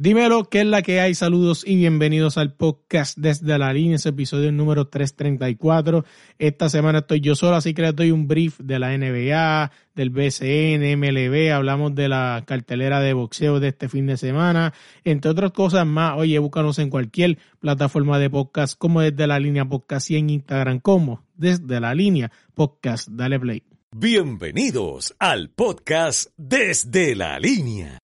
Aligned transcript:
Dímelo, 0.00 0.44
¿qué 0.44 0.60
es 0.60 0.66
la 0.66 0.82
que 0.82 1.00
hay? 1.00 1.12
Saludos 1.16 1.64
y 1.66 1.74
bienvenidos 1.74 2.38
al 2.38 2.54
podcast 2.54 3.18
desde 3.18 3.58
la 3.58 3.72
línea, 3.72 3.96
ese 3.96 4.10
episodio 4.10 4.52
número 4.52 4.86
334. 4.86 6.04
Esta 6.38 6.68
semana 6.68 7.00
estoy 7.00 7.20
yo 7.20 7.34
solo, 7.34 7.56
así 7.56 7.74
que 7.74 7.82
les 7.82 7.96
doy 7.96 8.12
un 8.12 8.28
brief 8.28 8.60
de 8.60 8.78
la 8.78 8.96
NBA, 8.96 9.72
del 9.96 10.10
BCN, 10.10 10.96
MLB, 10.96 11.52
hablamos 11.52 11.96
de 11.96 12.08
la 12.08 12.44
cartelera 12.46 13.00
de 13.00 13.12
boxeo 13.12 13.58
de 13.58 13.68
este 13.68 13.88
fin 13.88 14.06
de 14.06 14.16
semana, 14.16 14.72
entre 15.02 15.32
otras 15.32 15.50
cosas 15.50 15.84
más. 15.84 16.16
Oye, 16.16 16.38
búscanos 16.38 16.78
en 16.78 16.90
cualquier 16.90 17.36
plataforma 17.58 18.20
de 18.20 18.30
podcast, 18.30 18.78
como 18.78 19.00
desde 19.00 19.26
la 19.26 19.40
línea 19.40 19.64
podcast 19.64 20.12
y 20.12 20.16
en 20.16 20.30
Instagram, 20.30 20.78
como 20.78 21.24
desde 21.34 21.80
la 21.80 21.92
línea 21.92 22.30
podcast. 22.54 23.08
Dale 23.08 23.40
play. 23.40 23.64
Bienvenidos 23.90 25.16
al 25.18 25.50
podcast 25.50 26.30
desde 26.36 27.16
la 27.16 27.40
línea. 27.40 27.98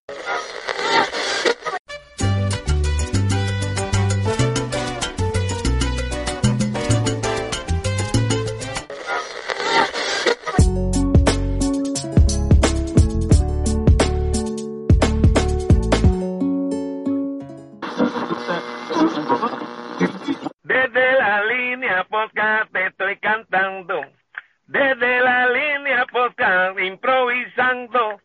Podcast 22.25 22.73
te 22.73 22.87
estoy 22.87 23.17
cantando. 23.19 24.01
Desde 24.67 25.21
la 25.21 25.47
línea 25.49 26.07
podcast 26.11 26.79
improvisando. 26.81 28.21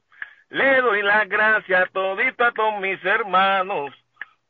Le 0.50 0.82
doy 0.82 1.04
las 1.04 1.28
gracias 1.28 1.90
todito 1.92 2.46
a 2.46 2.52
todos 2.52 2.82
mis 2.82 3.04
hermanos. 3.04 3.92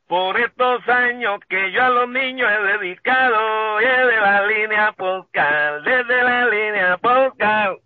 Por 0.08 0.40
estos 0.40 0.88
años 0.88 1.40
que 1.50 1.72
yo 1.72 1.84
a 1.84 1.90
los 1.90 2.10
niños 2.10 2.48
he 2.48 2.78
dedicado. 2.78 3.78
Desde 3.78 4.22
la 4.22 4.46
línea 4.46 4.92
podcast. 4.94 5.86
Desde 5.86 6.24
la 6.24 6.46
línea 6.48 6.98
podcast. 6.98 7.82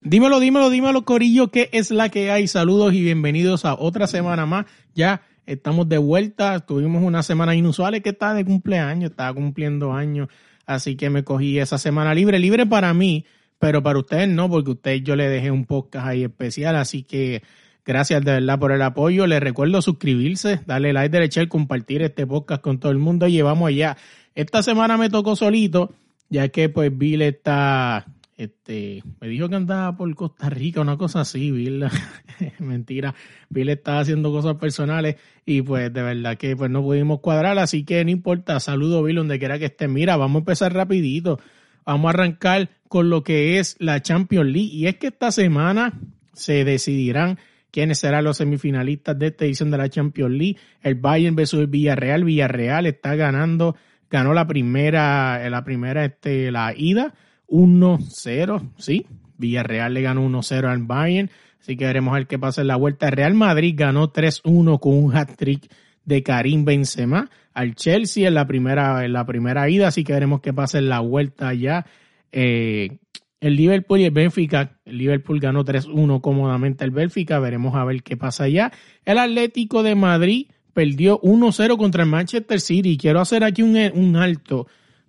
Dímelo, 0.00 0.40
dímelo, 0.40 0.70
dímelo, 0.70 1.02
Corillo, 1.02 1.48
¿qué 1.48 1.70
es 1.72 1.90
la 1.90 2.10
que 2.10 2.30
hay? 2.30 2.46
Saludos 2.46 2.92
y 2.92 3.02
bienvenidos 3.02 3.64
a 3.64 3.74
otra 3.74 4.06
semana 4.06 4.44
más. 4.44 4.66
Ya 4.94 5.22
estamos 5.52 5.88
de 5.88 5.98
vuelta. 5.98 6.60
Tuvimos 6.60 7.02
una 7.02 7.22
semana 7.22 7.54
inusual 7.54 8.00
que 8.02 8.10
estaba 8.10 8.34
de 8.34 8.44
cumpleaños, 8.44 9.10
estaba 9.10 9.32
cumpliendo 9.34 9.92
años. 9.92 10.28
Así 10.66 10.96
que 10.96 11.10
me 11.10 11.24
cogí 11.24 11.58
esa 11.58 11.78
semana 11.78 12.14
libre, 12.14 12.38
libre 12.38 12.66
para 12.66 12.94
mí, 12.94 13.26
pero 13.58 13.82
para 13.82 13.98
ustedes 13.98 14.28
no, 14.28 14.48
porque 14.48 14.70
ustedes 14.70 15.02
yo 15.02 15.16
le 15.16 15.28
dejé 15.28 15.50
un 15.50 15.64
podcast 15.66 16.06
ahí 16.06 16.24
especial. 16.24 16.76
Así 16.76 17.02
que 17.02 17.42
gracias 17.84 18.24
de 18.24 18.32
verdad 18.32 18.58
por 18.58 18.72
el 18.72 18.82
apoyo. 18.82 19.26
Les 19.26 19.40
recuerdo 19.40 19.82
suscribirse, 19.82 20.60
darle 20.66 20.92
like, 20.92 21.10
derecha, 21.10 21.46
compartir 21.48 22.02
este 22.02 22.26
podcast 22.26 22.62
con 22.62 22.78
todo 22.78 22.92
el 22.92 22.98
mundo. 22.98 23.28
Llevamos 23.28 23.68
allá. 23.68 23.96
Esta 24.34 24.62
semana 24.62 24.96
me 24.96 25.10
tocó 25.10 25.36
solito, 25.36 25.94
ya 26.28 26.48
que 26.48 26.68
pues 26.68 26.96
Bill 26.96 27.22
está 27.22 28.06
este, 28.42 29.04
me 29.20 29.28
dijo 29.28 29.48
que 29.48 29.54
andaba 29.54 29.96
por 29.96 30.12
Costa 30.14 30.50
Rica, 30.50 30.80
una 30.80 30.96
cosa 30.96 31.20
así, 31.20 31.50
Bill. 31.50 31.84
Mentira. 32.58 33.14
Bill 33.48 33.68
estaba 33.68 34.00
haciendo 34.00 34.32
cosas 34.32 34.56
personales 34.56 35.16
y 35.46 35.62
pues 35.62 35.92
de 35.92 36.02
verdad 36.02 36.36
que 36.36 36.56
pues 36.56 36.70
no 36.70 36.82
pudimos 36.82 37.20
cuadrar, 37.20 37.58
así 37.58 37.84
que 37.84 38.04
no 38.04 38.10
importa. 38.10 38.58
Saludo 38.60 39.02
Bill 39.02 39.16
donde 39.16 39.38
quiera 39.38 39.58
que 39.58 39.66
esté. 39.66 39.86
Mira, 39.86 40.16
vamos 40.16 40.36
a 40.36 40.38
empezar 40.40 40.74
rapidito. 40.74 41.38
Vamos 41.84 42.06
a 42.06 42.10
arrancar 42.10 42.70
con 42.88 43.10
lo 43.10 43.22
que 43.22 43.58
es 43.58 43.76
la 43.78 44.02
Champions 44.02 44.50
League 44.50 44.70
y 44.72 44.86
es 44.86 44.96
que 44.96 45.08
esta 45.08 45.30
semana 45.30 45.98
se 46.32 46.64
decidirán 46.64 47.38
quiénes 47.70 47.98
serán 47.98 48.24
los 48.24 48.38
semifinalistas 48.38 49.18
de 49.18 49.28
esta 49.28 49.44
edición 49.44 49.70
de 49.70 49.78
la 49.78 49.88
Champions 49.88 50.32
League. 50.32 50.56
El 50.82 50.96
Bayern 50.96 51.36
versus 51.36 51.60
el 51.60 51.66
Villarreal. 51.68 52.24
Villarreal 52.24 52.86
está 52.86 53.14
ganando, 53.14 53.76
ganó 54.10 54.34
la 54.34 54.46
primera, 54.46 55.48
la 55.48 55.64
primera, 55.64 56.04
este, 56.04 56.50
la 56.50 56.74
ida 56.76 57.14
1-0, 57.52 58.70
sí. 58.78 59.06
Villarreal 59.36 59.92
le 59.94 60.02
ganó 60.02 60.26
1-0 60.26 60.66
al 60.66 60.82
Bayern, 60.84 61.30
así 61.60 61.76
que 61.76 61.84
veremos 61.84 62.14
ver 62.14 62.26
qué 62.26 62.38
pasa 62.38 62.62
en 62.62 62.68
la 62.68 62.76
vuelta. 62.76 63.10
Real 63.10 63.34
Madrid 63.34 63.74
ganó 63.76 64.12
3-1 64.12 64.80
con 64.80 64.94
un 64.94 65.14
hat-trick 65.14 65.70
de 66.04 66.22
Karim 66.22 66.64
Benzema 66.64 67.30
al 67.52 67.74
Chelsea 67.74 68.26
en 68.26 68.34
la 68.34 68.46
primera, 68.46 69.04
en 69.04 69.12
la 69.12 69.26
primera 69.26 69.68
ida, 69.68 69.88
así 69.88 70.04
que 70.04 70.12
veremos 70.14 70.40
qué 70.40 70.52
pasa 70.52 70.78
en 70.78 70.88
la 70.88 71.00
vuelta 71.00 71.52
ya. 71.52 71.86
Eh, 72.30 72.98
el 73.40 73.56
Liverpool 73.56 74.00
y 74.00 74.04
el 74.04 74.12
Benfica, 74.12 74.78
el 74.84 74.98
Liverpool 74.98 75.40
ganó 75.40 75.64
3-1 75.64 76.20
cómodamente 76.20 76.84
al 76.84 76.92
Benfica, 76.92 77.38
veremos 77.40 77.74
a 77.74 77.84
ver 77.84 78.02
qué 78.02 78.16
pasa 78.16 78.44
allá. 78.44 78.72
El 79.04 79.18
Atlético 79.18 79.82
de 79.82 79.94
Madrid 79.94 80.46
perdió 80.72 81.20
1-0 81.20 81.76
contra 81.76 82.04
el 82.04 82.08
Manchester 82.08 82.60
City. 82.60 82.96
Quiero 82.96 83.20
hacer 83.20 83.44
aquí 83.44 83.62
un, 83.62 83.76
un 83.94 84.16
alto 84.16 84.68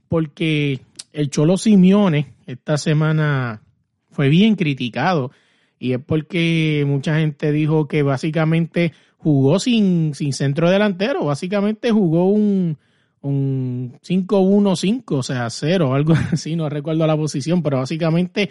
porque 0.10 0.82
el 1.14 1.30
Cholo 1.30 1.58
Simeone 1.58 2.33
esta 2.46 2.78
semana 2.78 3.62
fue 4.12 4.30
bien 4.30 4.56
criticado 4.56 5.32
y 5.80 5.94
es 5.94 6.00
porque 6.00 6.86
mucha 6.88 7.18
gente 7.18 7.52
dijo 7.52 7.88
que 7.88 8.04
básicamente 8.04 8.94
jugó 9.18 9.60
sin, 9.60 10.14
sin 10.14 10.34
centro 10.34 10.70
delantero, 10.70 11.26
básicamente 11.26 11.92
jugó 11.92 12.26
un, 12.26 12.78
un 13.22 14.00
5-1-5, 14.02 15.04
o 15.08 15.24
sea, 15.24 15.50
cero, 15.50 15.94
algo 15.94 16.14
así, 16.32 16.56
no 16.56 16.70
recuerdo 16.70 17.08
la 17.08 17.18
posición, 17.18 17.64
pero 17.64 17.80
básicamente, 17.80 18.50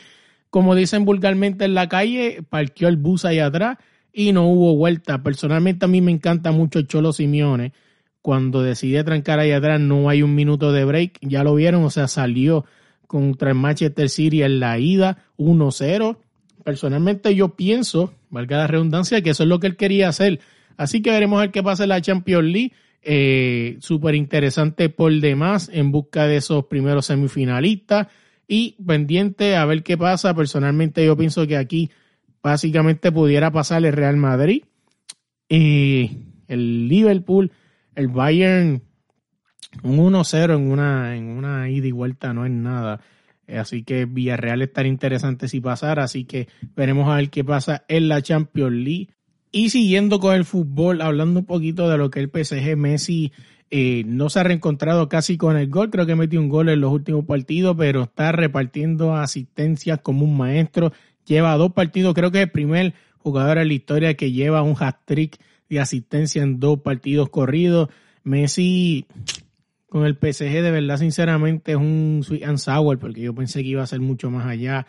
como 0.50 0.74
dicen 0.74 1.04
vulgarmente 1.04 1.64
en 1.64 1.74
la 1.74 1.88
calle, 1.88 2.42
parqueó 2.48 2.88
el 2.88 2.96
bus 2.96 3.24
ahí 3.24 3.38
atrás 3.38 3.78
y 4.12 4.32
no 4.32 4.48
hubo 4.48 4.76
vuelta. 4.76 5.22
Personalmente 5.22 5.84
a 5.84 5.88
mí 5.88 6.00
me 6.00 6.10
encanta 6.10 6.52
mucho 6.52 6.82
Cholo 6.82 7.12
Simeone. 7.12 7.72
Cuando 8.20 8.62
decide 8.62 9.04
trancar 9.04 9.38
ahí 9.40 9.52
atrás 9.52 9.80
no 9.80 10.08
hay 10.08 10.22
un 10.22 10.34
minuto 10.34 10.70
de 10.72 10.84
break, 10.84 11.18
ya 11.22 11.44
lo 11.44 11.54
vieron, 11.54 11.84
o 11.84 11.90
sea, 11.90 12.08
salió 12.08 12.64
contra 13.12 13.50
el 13.50 13.56
Manchester 13.56 14.08
City 14.08 14.42
en 14.42 14.58
la 14.58 14.78
ida 14.78 15.18
1-0. 15.36 16.16
Personalmente 16.64 17.34
yo 17.34 17.54
pienso, 17.54 18.14
valga 18.30 18.56
la 18.56 18.66
redundancia, 18.66 19.20
que 19.20 19.30
eso 19.30 19.42
es 19.42 19.50
lo 19.50 19.60
que 19.60 19.66
él 19.66 19.76
quería 19.76 20.08
hacer. 20.08 20.40
Así 20.78 21.02
que 21.02 21.10
veremos 21.10 21.36
a 21.36 21.42
ver 21.42 21.50
qué 21.50 21.62
pasa 21.62 21.82
en 21.82 21.90
la 21.90 22.00
Champions 22.00 22.44
League. 22.44 22.72
Eh, 23.02 23.76
Súper 23.80 24.14
interesante 24.14 24.88
por 24.88 25.12
demás 25.12 25.70
en 25.70 25.92
busca 25.92 26.26
de 26.26 26.38
esos 26.38 26.64
primeros 26.64 27.04
semifinalistas 27.04 28.06
y 28.48 28.76
pendiente 28.82 29.56
a 29.56 29.66
ver 29.66 29.82
qué 29.82 29.98
pasa. 29.98 30.34
Personalmente 30.34 31.04
yo 31.04 31.14
pienso 31.14 31.46
que 31.46 31.58
aquí 31.58 31.90
básicamente 32.42 33.12
pudiera 33.12 33.50
pasar 33.50 33.84
el 33.84 33.92
Real 33.92 34.16
Madrid, 34.16 34.62
y 35.52 36.10
el 36.48 36.88
Liverpool, 36.88 37.52
el 37.94 38.08
Bayern 38.08 38.82
un 39.82 39.98
1-0 39.98 40.54
en 40.54 40.70
una, 40.70 41.16
en 41.16 41.24
una 41.28 41.68
ida 41.70 41.86
y 41.86 41.92
vuelta 41.92 42.32
no 42.32 42.44
es 42.44 42.52
nada. 42.52 43.00
Eh, 43.46 43.58
así 43.58 43.82
que 43.82 44.04
Villarreal 44.04 44.62
estaría 44.62 44.90
interesante 44.90 45.48
si 45.48 45.60
pasara. 45.60 46.04
Así 46.04 46.24
que 46.24 46.48
veremos 46.76 47.08
a 47.08 47.16
ver 47.16 47.30
qué 47.30 47.44
pasa 47.44 47.84
en 47.88 48.08
la 48.08 48.22
Champions 48.22 48.72
League. 48.72 49.08
Y 49.50 49.70
siguiendo 49.70 50.18
con 50.18 50.34
el 50.34 50.44
fútbol, 50.44 51.02
hablando 51.02 51.40
un 51.40 51.46
poquito 51.46 51.88
de 51.88 51.98
lo 51.98 52.10
que 52.10 52.20
el 52.20 52.30
PSG 52.30 52.76
Messi 52.76 53.32
eh, 53.70 54.02
no 54.06 54.30
se 54.30 54.40
ha 54.40 54.44
reencontrado 54.44 55.08
casi 55.08 55.36
con 55.36 55.56
el 55.56 55.68
gol. 55.68 55.90
Creo 55.90 56.06
que 56.06 56.14
metió 56.14 56.40
un 56.40 56.48
gol 56.48 56.68
en 56.68 56.80
los 56.80 56.92
últimos 56.92 57.24
partidos, 57.24 57.76
pero 57.76 58.04
está 58.04 58.32
repartiendo 58.32 59.14
asistencias 59.14 60.00
como 60.02 60.24
un 60.24 60.36
maestro. 60.36 60.92
Lleva 61.26 61.56
dos 61.56 61.72
partidos, 61.72 62.14
creo 62.14 62.30
que 62.30 62.38
es 62.38 62.44
el 62.44 62.50
primer 62.50 62.94
jugador 63.18 63.58
en 63.58 63.68
la 63.68 63.74
historia 63.74 64.14
que 64.14 64.32
lleva 64.32 64.62
un 64.62 64.74
hat-trick 64.78 65.38
de 65.68 65.80
asistencia 65.80 66.42
en 66.42 66.60
dos 66.60 66.80
partidos 66.80 67.28
corridos. 67.28 67.88
Messi 68.24 69.06
con 69.92 70.06
el 70.06 70.14
PSG, 70.14 70.62
de 70.62 70.70
verdad, 70.70 70.96
sinceramente, 70.96 71.72
es 71.72 71.76
un 71.76 72.22
sweet 72.24 72.44
and 72.44 72.56
sour, 72.56 72.98
porque 72.98 73.20
yo 73.20 73.34
pensé 73.34 73.62
que 73.62 73.68
iba 73.68 73.82
a 73.82 73.86
ser 73.86 74.00
mucho 74.00 74.30
más 74.30 74.46
allá. 74.46 74.86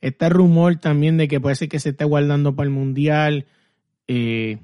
Está 0.00 0.28
rumor 0.28 0.76
también 0.76 1.16
de 1.16 1.26
que 1.26 1.40
ser 1.56 1.68
que 1.68 1.80
se 1.80 1.88
esté 1.88 2.04
guardando 2.04 2.54
para 2.54 2.68
el 2.68 2.72
Mundial. 2.72 3.46
Eh, 4.06 4.58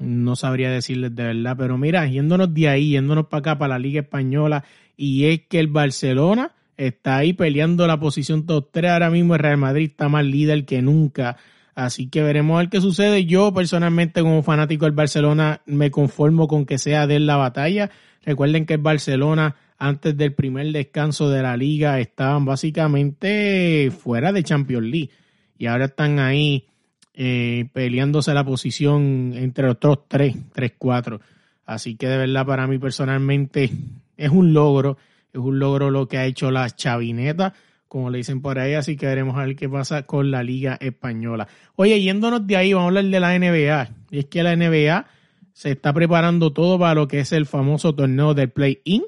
no 0.00 0.34
sabría 0.34 0.68
decirles 0.68 1.14
de 1.14 1.22
verdad, 1.22 1.54
pero 1.56 1.78
mira, 1.78 2.04
yéndonos 2.08 2.52
de 2.52 2.68
ahí, 2.68 2.90
yéndonos 2.90 3.28
para 3.28 3.38
acá, 3.38 3.56
para 3.56 3.74
la 3.74 3.78
Liga 3.78 4.00
Española, 4.00 4.64
y 4.96 5.26
es 5.26 5.42
que 5.42 5.60
el 5.60 5.68
Barcelona 5.68 6.50
está 6.76 7.18
ahí 7.18 7.32
peleando 7.32 7.86
la 7.86 8.00
posición 8.00 8.46
top 8.46 8.70
3. 8.72 8.90
Ahora 8.90 9.10
mismo 9.10 9.36
el 9.36 9.40
Real 9.42 9.58
Madrid 9.58 9.90
está 9.90 10.08
más 10.08 10.24
líder 10.24 10.64
que 10.64 10.82
nunca. 10.82 11.36
Así 11.76 12.08
que 12.08 12.22
veremos 12.22 12.56
a 12.56 12.60
ver 12.60 12.70
qué 12.70 12.80
sucede. 12.80 13.26
Yo 13.26 13.52
personalmente 13.52 14.22
como 14.22 14.42
fanático 14.42 14.86
del 14.86 14.94
Barcelona 14.94 15.60
me 15.66 15.90
conformo 15.90 16.48
con 16.48 16.64
que 16.64 16.78
sea 16.78 17.06
de 17.06 17.20
la 17.20 17.36
batalla. 17.36 17.90
Recuerden 18.24 18.64
que 18.64 18.74
el 18.74 18.80
Barcelona 18.80 19.56
antes 19.78 20.16
del 20.16 20.32
primer 20.32 20.72
descanso 20.72 21.28
de 21.28 21.42
la 21.42 21.54
liga 21.54 22.00
estaban 22.00 22.46
básicamente 22.46 23.90
fuera 23.90 24.32
de 24.32 24.42
Champions 24.42 24.86
League 24.86 25.10
y 25.58 25.66
ahora 25.66 25.84
están 25.84 26.18
ahí 26.18 26.64
eh, 27.12 27.68
peleándose 27.74 28.32
la 28.32 28.44
posición 28.44 29.34
entre 29.34 29.66
los 29.66 29.76
otros 29.76 30.08
tres, 30.08 30.34
tres, 30.54 30.72
cuatro. 30.78 31.20
Así 31.66 31.96
que 31.96 32.08
de 32.08 32.16
verdad 32.16 32.46
para 32.46 32.66
mí 32.66 32.78
personalmente 32.78 33.70
es 34.16 34.30
un 34.30 34.54
logro, 34.54 34.96
es 35.30 35.40
un 35.40 35.58
logro 35.58 35.90
lo 35.90 36.08
que 36.08 36.16
ha 36.16 36.24
hecho 36.24 36.50
la 36.50 36.70
chavineta, 36.70 37.52
como 37.88 38.10
le 38.10 38.18
dicen 38.18 38.42
por 38.42 38.58
ahí, 38.58 38.74
así 38.74 38.96
que 38.96 39.06
veremos 39.06 39.36
a 39.36 39.44
ver 39.44 39.56
qué 39.56 39.68
pasa 39.68 40.02
con 40.02 40.30
la 40.30 40.42
liga 40.42 40.76
española. 40.80 41.48
Oye, 41.76 42.00
yéndonos 42.00 42.46
de 42.46 42.56
ahí, 42.56 42.72
vamos 42.72 42.86
a 42.86 42.88
hablar 42.88 43.04
de 43.04 43.20
la 43.20 43.38
NBA. 43.38 43.90
Y 44.10 44.18
es 44.18 44.24
que 44.26 44.42
la 44.42 44.56
NBA 44.56 45.06
se 45.52 45.70
está 45.70 45.92
preparando 45.92 46.52
todo 46.52 46.78
para 46.78 46.94
lo 46.94 47.08
que 47.08 47.20
es 47.20 47.32
el 47.32 47.46
famoso 47.46 47.94
torneo 47.94 48.34
del 48.34 48.50
Play-In, 48.50 49.04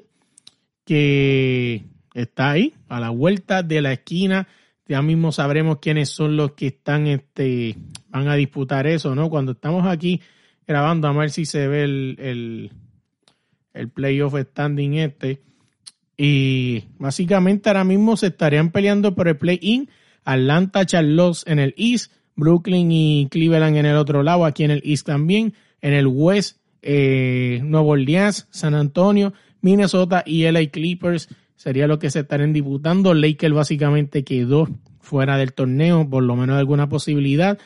que 0.85 1.83
está 2.13 2.51
ahí, 2.51 2.73
a 2.87 2.99
la 2.99 3.09
vuelta 3.09 3.63
de 3.63 3.81
la 3.81 3.93
esquina. 3.93 4.47
Ya 4.87 5.01
mismo 5.01 5.31
sabremos 5.31 5.77
quiénes 5.79 6.09
son 6.09 6.37
los 6.37 6.53
que 6.53 6.67
están, 6.67 7.05
este, 7.05 7.75
van 8.07 8.27
a 8.27 8.35
disputar 8.35 8.87
eso, 8.87 9.13
¿no? 9.13 9.29
Cuando 9.29 9.51
estamos 9.51 9.85
aquí 9.85 10.21
grabando, 10.65 11.07
a 11.07 11.13
ver 11.13 11.29
si 11.29 11.45
se 11.45 11.67
ve 11.67 11.83
el, 11.83 12.15
el, 12.19 12.71
el 13.73 13.89
playoff 13.89 14.35
standing 14.35 14.95
este. 14.95 15.41
Y 16.21 16.83
básicamente 16.97 17.69
ahora 17.69 17.85
mismo 17.85 18.17
se 18.17 18.27
estarían 18.27 18.71
peleando 18.71 19.15
por 19.15 19.29
el 19.29 19.37
play-in. 19.37 19.89
Atlanta, 20.25 20.85
Charlotte 20.85 21.43
en 21.45 21.59
el 21.59 21.73
East, 21.77 22.11
Brooklyn 22.35 22.91
y 22.91 23.29
Cleveland 23.31 23.77
en 23.77 23.85
el 23.85 23.95
otro 23.95 24.21
lado, 24.21 24.43
aquí 24.43 24.65
en 24.65 24.71
el 24.71 24.81
East 24.83 25.05
también. 25.05 25.53
En 25.79 25.93
el 25.93 26.07
West, 26.07 26.57
eh, 26.81 27.61
Nueva 27.63 27.87
Orleans, 27.87 28.49
San 28.49 28.75
Antonio, 28.75 29.31
Minnesota 29.61 30.21
y 30.25 30.43
LA 30.43 30.65
Clippers 30.71 31.29
sería 31.55 31.87
lo 31.87 31.99
que 31.99 32.11
se 32.11 32.19
estarían 32.19 32.51
disputando. 32.51 33.13
Lakers 33.13 33.55
básicamente 33.55 34.25
quedó 34.25 34.67
fuera 34.99 35.37
del 35.37 35.53
torneo, 35.53 36.09
por 36.09 36.23
lo 36.23 36.35
menos 36.35 36.57
alguna 36.57 36.89
posibilidad. 36.89 37.57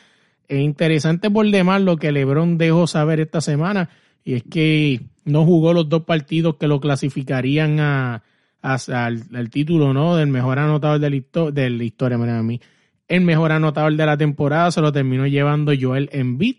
Es 0.46 0.60
interesante 0.60 1.28
por 1.28 1.50
demás 1.50 1.82
lo 1.82 1.96
que 1.96 2.12
LeBron 2.12 2.56
dejó 2.56 2.86
saber 2.86 3.18
esta 3.18 3.40
semana 3.40 3.90
y 4.24 4.34
es 4.34 4.44
que 4.44 5.00
no 5.24 5.44
jugó 5.44 5.72
los 5.72 5.88
dos 5.88 6.04
partidos 6.04 6.54
que 6.54 6.68
lo 6.68 6.78
clasificarían 6.78 7.80
a, 7.80 8.22
al, 8.64 9.50
título 9.50 9.92
no 9.92 10.16
del 10.16 10.28
mejor 10.28 10.58
anotador 10.58 10.98
de 10.98 11.10
la, 11.10 11.50
de 11.52 11.70
la 11.70 11.84
historia, 11.84 12.16
a 12.16 12.42
mí. 12.42 12.60
El 13.06 13.20
mejor 13.20 13.52
anotador 13.52 13.94
de 13.94 14.06
la 14.06 14.16
temporada 14.16 14.70
se 14.70 14.80
lo 14.80 14.90
terminó 14.90 15.26
llevando 15.26 15.72
Joel 15.78 16.08
Embiid. 16.12 16.56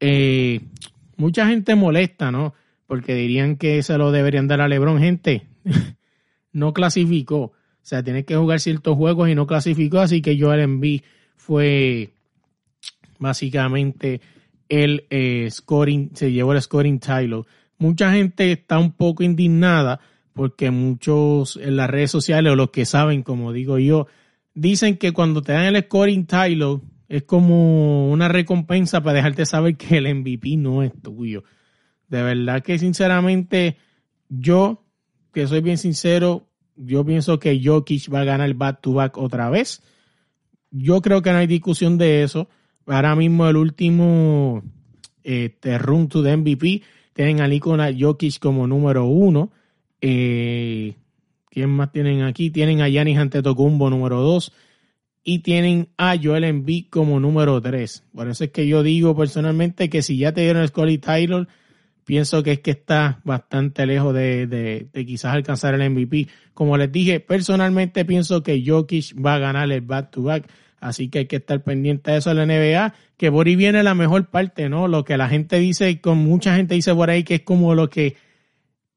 Eh, 0.00 0.60
mucha 1.16 1.46
gente 1.46 1.76
molesta, 1.76 2.32
¿no? 2.32 2.54
Porque 2.88 3.14
dirían 3.14 3.56
que 3.56 3.82
se 3.84 3.96
lo 3.96 4.10
deberían 4.10 4.48
dar 4.48 4.60
a 4.60 4.68
LeBron. 4.68 4.98
Gente, 4.98 5.46
no 6.52 6.72
clasificó. 6.72 7.38
O 7.38 7.52
sea, 7.82 8.02
tiene 8.02 8.24
que 8.24 8.34
jugar 8.34 8.58
ciertos 8.58 8.96
juegos 8.96 9.28
y 9.28 9.36
no 9.36 9.46
clasificó, 9.46 10.00
así 10.00 10.22
que 10.22 10.38
Joel 10.40 10.60
Embiid 10.60 11.02
fue 11.36 12.10
básicamente 13.18 14.20
el 14.68 15.06
eh, 15.10 15.48
scoring, 15.50 16.10
se 16.14 16.32
llevó 16.32 16.52
el 16.52 16.62
scoring 16.62 16.98
title. 16.98 17.42
Mucha 17.78 18.12
gente 18.12 18.50
está 18.50 18.78
un 18.78 18.92
poco 18.92 19.22
indignada 19.22 20.00
porque 20.34 20.70
muchos 20.70 21.56
en 21.56 21.76
las 21.76 21.88
redes 21.88 22.10
sociales 22.10 22.52
o 22.52 22.56
los 22.56 22.70
que 22.70 22.84
saben, 22.84 23.22
como 23.22 23.52
digo 23.52 23.78
yo, 23.78 24.08
dicen 24.52 24.98
que 24.98 25.12
cuando 25.12 25.42
te 25.42 25.52
dan 25.52 25.74
el 25.74 25.82
scoring 25.84 26.26
title 26.26 26.80
es 27.08 27.22
como 27.22 28.10
una 28.10 28.28
recompensa 28.28 29.02
para 29.02 29.16
dejarte 29.16 29.46
saber 29.46 29.76
que 29.76 29.98
el 29.98 30.12
MVP 30.14 30.56
no 30.56 30.82
es 30.82 30.92
tuyo. 31.00 31.44
De 32.08 32.22
verdad 32.22 32.62
que 32.62 32.78
sinceramente 32.78 33.76
yo, 34.28 34.84
que 35.32 35.46
soy 35.46 35.60
bien 35.60 35.78
sincero, 35.78 36.48
yo 36.76 37.04
pienso 37.04 37.38
que 37.38 37.60
Jokic 37.62 38.12
va 38.12 38.20
a 38.20 38.24
ganar 38.24 38.52
back 38.54 38.80
to 38.80 38.92
back 38.94 39.16
otra 39.16 39.48
vez. 39.50 39.82
Yo 40.70 41.00
creo 41.00 41.22
que 41.22 41.30
no 41.30 41.38
hay 41.38 41.46
discusión 41.46 41.98
de 41.98 42.24
eso. 42.24 42.48
Ahora 42.86 43.14
mismo 43.14 43.48
el 43.48 43.56
último 43.56 44.62
este, 45.22 45.78
run 45.78 46.08
to 46.08 46.22
the 46.22 46.36
MVP 46.36 46.82
tienen 47.12 47.40
a 47.40 47.46
Nikola 47.46 47.92
Jokic 47.96 48.40
como 48.40 48.66
número 48.66 49.04
uno. 49.04 49.52
Eh, 50.06 50.96
¿Quién 51.48 51.70
más 51.70 51.90
tienen 51.90 52.24
aquí? 52.24 52.50
Tienen 52.50 52.82
a 52.82 52.88
Giannis 52.88 53.16
Antetokounmpo 53.16 53.88
número 53.88 54.20
2 54.20 54.52
y 55.24 55.38
tienen 55.38 55.88
a 55.96 56.14
Joel 56.22 56.44
Embiid 56.44 56.88
como 56.90 57.18
número 57.20 57.58
3. 57.58 58.04
Por 58.14 58.28
eso 58.28 58.44
es 58.44 58.50
que 58.50 58.66
yo 58.66 58.82
digo 58.82 59.16
personalmente 59.16 59.88
que 59.88 60.02
si 60.02 60.18
ya 60.18 60.32
te 60.32 60.42
dieron 60.42 60.60
el 60.60 60.68
Scully 60.68 60.98
Taylor, 60.98 61.48
pienso 62.04 62.42
que 62.42 62.52
es 62.52 62.60
que 62.60 62.72
está 62.72 63.22
bastante 63.24 63.86
lejos 63.86 64.12
de, 64.12 64.46
de, 64.46 65.06
quizás 65.06 65.32
alcanzar 65.32 65.72
el 65.72 65.90
MVP. 65.90 66.28
Como 66.52 66.76
les 66.76 66.92
dije, 66.92 67.20
personalmente 67.20 68.04
pienso 68.04 68.42
que 68.42 68.62
Jokic 68.62 69.14
va 69.24 69.36
a 69.36 69.38
ganar 69.38 69.72
el 69.72 69.80
back-to-back. 69.80 70.50
Así 70.80 71.08
que 71.08 71.20
hay 71.20 71.26
que 71.26 71.36
estar 71.36 71.62
pendiente 71.62 72.10
de 72.10 72.18
eso 72.18 72.30
en 72.30 72.36
la 72.36 72.44
NBA, 72.44 72.92
que 73.16 73.32
por 73.32 73.46
ahí 73.46 73.56
viene 73.56 73.82
la 73.82 73.94
mejor 73.94 74.26
parte, 74.26 74.68
¿no? 74.68 74.86
Lo 74.86 75.02
que 75.02 75.16
la 75.16 75.30
gente 75.30 75.58
dice, 75.58 75.98
con 76.02 76.18
mucha 76.18 76.54
gente 76.56 76.74
dice 76.74 76.94
por 76.94 77.08
ahí 77.08 77.24
que 77.24 77.36
es 77.36 77.40
como 77.40 77.74
lo 77.74 77.88
que 77.88 78.16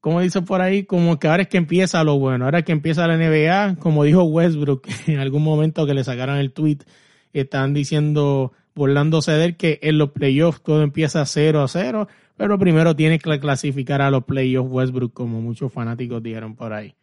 como 0.00 0.20
dice 0.20 0.42
por 0.42 0.60
ahí, 0.60 0.84
como 0.84 1.18
que 1.18 1.28
ahora 1.28 1.42
es 1.42 1.48
que 1.48 1.56
empieza 1.56 2.04
lo 2.04 2.18
bueno, 2.18 2.44
ahora 2.44 2.60
es 2.60 2.64
que 2.64 2.72
empieza 2.72 3.06
la 3.06 3.16
NBA, 3.16 3.76
como 3.80 4.04
dijo 4.04 4.22
Westbrook 4.24 4.86
en 5.06 5.18
algún 5.18 5.42
momento 5.42 5.86
que 5.86 5.94
le 5.94 6.04
sacaron 6.04 6.38
el 6.38 6.52
tweet, 6.52 6.78
están 7.32 7.74
diciendo, 7.74 8.52
burlándose 8.74 9.32
de 9.32 9.44
él, 9.44 9.56
que 9.56 9.78
en 9.82 9.98
los 9.98 10.10
playoffs 10.10 10.62
todo 10.62 10.82
empieza 10.82 11.24
0 11.26 11.62
a 11.62 11.68
0, 11.68 12.08
pero 12.36 12.58
primero 12.58 12.94
tiene 12.94 13.18
que 13.18 13.40
clasificar 13.40 14.00
a 14.00 14.10
los 14.10 14.24
playoffs 14.24 14.70
Westbrook, 14.70 15.12
como 15.12 15.40
muchos 15.40 15.72
fanáticos 15.72 16.22
dijeron 16.22 16.54
por 16.54 16.72
ahí. 16.72 16.94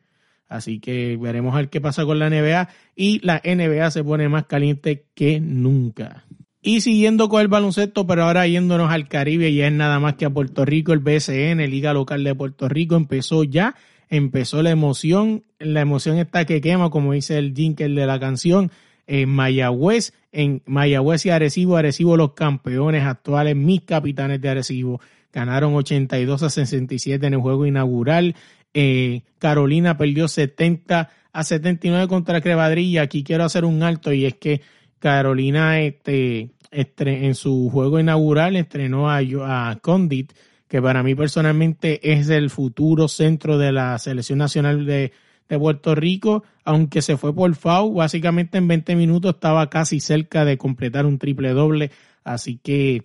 Así 0.48 0.80
que 0.80 1.18
veremos 1.18 1.54
a 1.54 1.58
ver 1.58 1.70
qué 1.70 1.82
pasa 1.82 2.06
con 2.06 2.20
la 2.20 2.30
NBA 2.30 2.70
y 2.96 3.20
la 3.26 3.42
NBA 3.44 3.90
se 3.92 4.04
pone 4.04 4.30
más 4.30 4.46
caliente 4.46 5.08
que 5.16 5.40
nunca. 5.40 6.26
Y 6.68 6.82
siguiendo 6.82 7.30
con 7.30 7.42
el 7.42 7.48
baloncesto, 7.48 8.08
pero 8.08 8.24
ahora 8.24 8.48
yéndonos 8.48 8.92
al 8.92 9.08
Caribe, 9.08 9.52
y 9.52 9.62
es 9.62 9.72
nada 9.72 10.00
más 10.00 10.16
que 10.16 10.26
a 10.26 10.32
Puerto 10.32 10.66
Rico, 10.66 10.94
el 10.94 11.00
BSN, 11.00 11.60
Liga 11.70 11.94
Local 11.94 12.24
de 12.24 12.34
Puerto 12.34 12.68
Rico, 12.68 12.96
empezó 12.96 13.44
ya, 13.44 13.76
empezó 14.10 14.64
la 14.64 14.72
emoción, 14.72 15.44
la 15.60 15.82
emoción 15.82 16.18
está 16.18 16.44
que 16.46 16.62
quema, 16.62 16.90
como 16.90 17.14
dice 17.14 17.38
el 17.38 17.54
jingle 17.54 17.90
de 17.90 18.08
la 18.08 18.20
canción, 18.20 18.72
en 19.06 19.30
Mayagüez, 19.30 20.14
en 20.32 20.64
Mayagüez 20.66 21.28
y 21.28 21.30
Arecibo, 21.30 21.78
Arecibo 21.78 22.18
los 22.18 22.34
campeones 22.34 23.04
actuales, 23.04 23.56
mis 23.56 23.82
capitanes 23.82 24.42
de 24.42 24.50
Arecibo, 24.50 25.00
ganaron 25.32 25.76
82 25.76 26.42
a 26.42 26.50
67 26.50 27.28
en 27.28 27.34
el 27.36 27.42
juego 27.42 27.68
inaugural, 27.68 28.34
eh, 28.74 29.22
Carolina 29.38 30.00
perdió 30.00 30.28
70 30.28 31.12
a 31.32 31.44
79 31.44 32.08
contra 32.08 32.42
Crevadrilla, 32.42 33.04
aquí 33.04 33.24
quiero 33.24 33.44
hacer 33.44 33.66
un 33.66 33.84
alto 33.84 34.12
y 34.12 34.26
es 34.26 34.34
que 34.34 34.62
Carolina 35.06 35.80
este, 35.82 36.50
en 36.72 37.36
su 37.36 37.70
juego 37.72 38.00
inaugural 38.00 38.56
estrenó 38.56 39.08
a, 39.08 39.20
a 39.20 39.76
Condit, 39.76 40.34
que 40.68 40.82
para 40.82 41.04
mí 41.04 41.14
personalmente 41.14 42.12
es 42.12 42.28
el 42.30 42.50
futuro 42.50 43.08
centro 43.08 43.60
de 43.60 43.72
la 43.72 44.00
selección 44.00 44.40
nacional 44.40 44.84
de, 44.88 45.12
Puerto 45.48 45.94
Rico, 45.94 46.44
aunque 46.64 47.04
se 47.04 47.18
fue 47.18 47.36
por 47.36 47.54
FAU, 47.54 47.94
básicamente 47.94 48.58
en 48.58 48.68
20 48.68 48.96
minutos 48.96 49.36
estaba 49.36 49.70
casi 49.70 50.00
cerca 50.00 50.44
de 50.44 50.58
completar 50.58 51.06
un 51.06 51.20
triple 51.20 51.50
doble, 51.50 51.92
así 52.24 52.58
que 52.58 53.04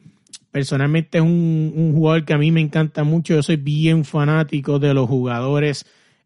personalmente 0.51 1.19
es 1.19 1.23
un, 1.25 1.93
jugador 1.95 2.25
que 2.25 2.33
a 2.33 2.39
mí 2.39 2.51
me 2.51 2.63
encanta 2.63 3.05
mucho, 3.05 3.35
yo 3.35 3.43
soy 3.43 3.57
bien 3.57 4.07
fanático 4.07 4.79
de 4.79 4.95
los 4.95 5.07
jugadores, 5.07 5.85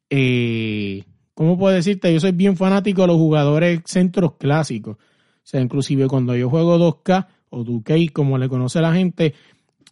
eh, 0.08 1.02
¿cómo 1.34 1.58
puedo 1.58 1.74
decirte? 1.74 2.12
Yo 2.12 2.20
soy 2.20 2.30
bien 2.30 2.56
fanático 2.56 3.02
de 3.02 3.08
los 3.08 3.16
jugadores 3.16 3.80
centros 3.86 4.34
clásicos, 4.38 4.98
sea, 5.46 5.60
inclusive 5.60 6.08
cuando 6.08 6.34
yo 6.36 6.50
juego 6.50 6.78
2K, 6.78 7.26
o 7.50 7.64
2K, 7.64 8.12
como 8.12 8.38
le 8.38 8.48
conoce 8.48 8.80
la 8.80 8.94
gente, 8.94 9.34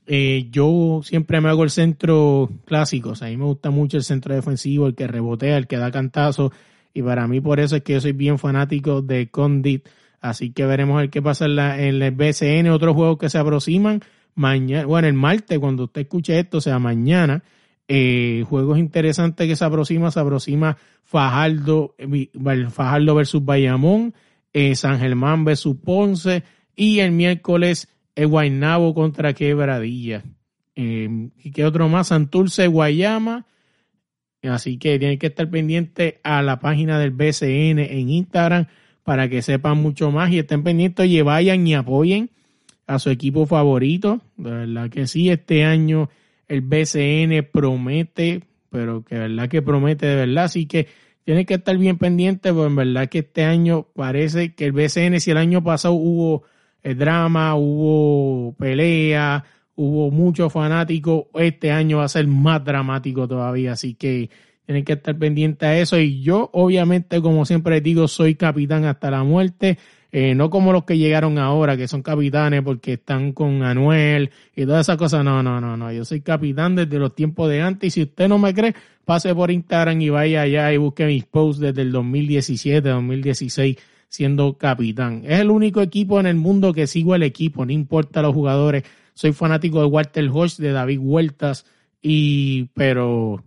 eh, 0.07 0.49
yo 0.51 1.01
siempre 1.05 1.41
me 1.41 1.49
hago 1.49 1.63
el 1.65 1.71
centro 1.71 2.51
clásico. 2.65 3.11
O 3.11 3.15
sea, 3.15 3.29
a 3.29 3.31
mí 3.31 3.37
me 3.37 3.45
gusta 3.45 3.71
mucho 3.71 3.97
el 3.97 4.03
centro 4.03 4.35
defensivo, 4.35 4.87
el 4.87 4.95
que 4.95 5.07
rebotea, 5.07 5.57
el 5.57 5.67
que 5.67 5.77
da 5.77 5.91
cantazo. 5.91 6.53
Y 6.95 7.03
para 7.03 7.27
mí 7.27 7.41
por 7.41 7.61
eso 7.61 7.77
es 7.77 7.83
que 7.83 7.95
yo 7.95 8.01
soy 8.01 8.13
bien 8.13 8.39
fanático 8.39 9.03
de 9.03 9.29
Condit. 9.31 9.89
Así 10.21 10.53
que 10.53 10.67
veremos 10.67 11.03
el 11.03 11.11
qué 11.11 11.21
pasa 11.21 11.47
en, 11.47 11.57
la, 11.57 11.81
en 11.81 12.03
el 12.03 12.11
BCN, 12.13 12.69
otros 12.69 12.95
juegos 12.95 13.19
que 13.19 13.29
se 13.29 13.39
aproximan. 13.39 14.01
Mañana, 14.35 14.87
bueno, 14.87 15.09
el 15.09 15.15
martes, 15.15 15.59
cuando 15.59 15.85
usted 15.85 16.03
escuche 16.03 16.39
esto, 16.39 16.59
o 16.59 16.61
sea, 16.61 16.79
mañana, 16.79 17.43
eh, 17.89 18.45
juegos 18.49 18.79
interesantes 18.79 19.47
que 19.47 19.57
se 19.57 19.65
aproxima, 19.65 20.11
se 20.11 20.21
aproxima 20.21 20.77
Fajardo, 21.03 21.95
eh, 21.99 22.31
Fajardo 22.71 23.15
versus 23.15 23.45
Bayamón, 23.45 24.15
San 24.75 24.99
Germán 24.99 25.45
versus 25.45 25.77
Ponce, 25.77 26.43
y 26.75 27.01
el 27.01 27.13
miércoles 27.13 27.89
es 28.15 28.27
Guaynabo 28.27 28.95
contra 28.95 29.33
Quebradilla. 29.33 30.23
Eh, 30.75 31.31
y 31.43 31.51
que 31.51 31.65
otro 31.65 31.89
más, 31.89 32.09
Santurce, 32.09 32.67
Guayama. 32.67 33.47
Así 34.43 34.79
que 34.79 34.99
tienen 34.99 35.19
que 35.19 35.29
estar 35.29 35.49
pendientes 35.49 36.15
a 36.25 36.43
la 36.43 36.59
página 36.59 36.99
del 36.99 37.13
BCN 37.13 37.79
en 37.79 38.11
Instagram 38.11 38.67
para 39.05 39.29
que 39.29 39.43
sepan 39.43 39.79
mucho 39.79 40.11
más 40.11 40.31
y 40.31 40.39
estén 40.39 40.65
pendientes 40.65 41.07
y 41.09 41.21
vayan 41.23 41.67
y 41.67 41.75
apoyen 41.75 42.31
a 42.87 42.99
su 42.99 43.11
equipo 43.11 43.47
favorito. 43.47 44.21
De 44.37 44.51
verdad 44.51 44.91
que 44.91 45.07
sí, 45.07 45.31
este 45.31 45.65
año 45.65 46.11
el 46.49 46.61
BCN 46.63 47.49
promete, 47.53 48.43
pero 48.71 49.05
que 49.05 49.15
de 49.15 49.21
verdad 49.23 49.49
que 49.49 49.63
promete 49.63 50.07
de 50.07 50.17
verdad. 50.17 50.45
Así 50.45 50.67
que 50.67 50.89
tienen 51.25 51.47
que 51.47 51.55
estar 51.55 51.77
bien 51.79 51.99
pendientes, 51.99 52.53
porque 52.53 52.67
en 52.67 52.77
verdad 52.77 53.09
que 53.09 53.21
este 53.21 53.45
año 53.45 53.87
parece 53.95 54.55
que 54.55 54.67
el 54.67 54.73
BCN, 54.73 55.21
si 55.21 55.31
el 55.31 55.37
año 55.37 55.63
pasado 55.63 55.95
hubo 55.95 56.43
el 56.83 56.99
drama, 56.99 57.55
hubo 57.55 58.55
pelea, 58.55 59.45
hubo 59.77 60.11
muchos 60.11 60.53
fanáticos. 60.53 61.27
Este 61.35 61.71
año 61.71 61.99
va 61.99 62.05
a 62.05 62.09
ser 62.09 62.27
más 62.27 62.65
dramático 62.65 63.29
todavía, 63.29 63.73
así 63.73 63.95
que 63.95 64.31
tienen 64.67 64.85
que 64.85 64.95
estar 64.95 65.17
pendientes 65.17 65.67
a 65.67 65.79
eso. 65.79 65.99
Y 65.99 66.23
yo, 66.23 66.51
obviamente, 66.53 67.21
como 67.21 67.45
siempre 67.45 67.81
digo, 67.81 68.09
soy 68.09 68.35
capitán 68.35 68.85
hasta 68.85 69.11
la 69.11 69.23
muerte. 69.23 69.79
Eh, 70.15 70.35
no 70.35 70.51
como 70.51 70.73
los 70.73 70.85
que 70.85 70.99
llegaron 70.99 71.39
ahora, 71.39 71.75
que 71.75 71.89
son 71.89 72.03
capitanes 72.03 72.63
porque 72.63 72.95
están 72.95 73.33
con 73.33 73.63
Anuel 73.63 74.31
y 74.55 74.67
todas 74.67 74.87
esas 74.87 74.99
cosas. 74.99 75.25
No, 75.25 75.43
no, 75.43 75.61
no, 75.61 75.77
no. 75.77 75.91
Yo 75.91 76.05
soy 76.05 76.21
capitán 76.21 76.77
desde 76.77 76.99
los 76.99 77.15
tiempos 77.15 77.49
de 77.49 77.63
antes. 77.63 77.89
Y 77.89 77.91
si 77.91 78.03
usted 78.03 78.29
no 78.29 78.39
me 78.39 78.53
cree, 78.53 78.75
pase 79.07 79.35
por 79.35 79.51
Instagram 79.51 80.01
y 80.03 80.11
vaya 80.11 80.43
allá 80.43 80.71
y 80.73 80.77
busque 80.77 81.07
mis 81.07 81.25
posts 81.25 81.61
desde 81.61 81.83
el 81.83 81.93
2017, 81.93 82.87
2016 82.87 83.77
siendo 84.13 84.59
capitán. 84.59 85.23
Es 85.25 85.41
el 85.41 85.51
único 85.51 85.81
equipo 85.81 86.21
en 86.21 86.27
el 86.27 86.37
mundo 86.37 86.75
que 86.75 86.87
sigo 86.87 87.15
el 87.15 87.23
equipo, 87.23 87.65
no 87.65 87.73
importa 87.73 88.21
los 88.21 88.35
jugadores. 88.35 88.85
Soy 89.15 89.33
fanático 89.33 89.81
de 89.81 89.87
Walter 89.87 90.29
Hodge, 90.31 90.59
de 90.59 90.73
David 90.73 90.99
Huertas, 91.01 91.65
y, 92.03 92.65
pero 92.75 93.43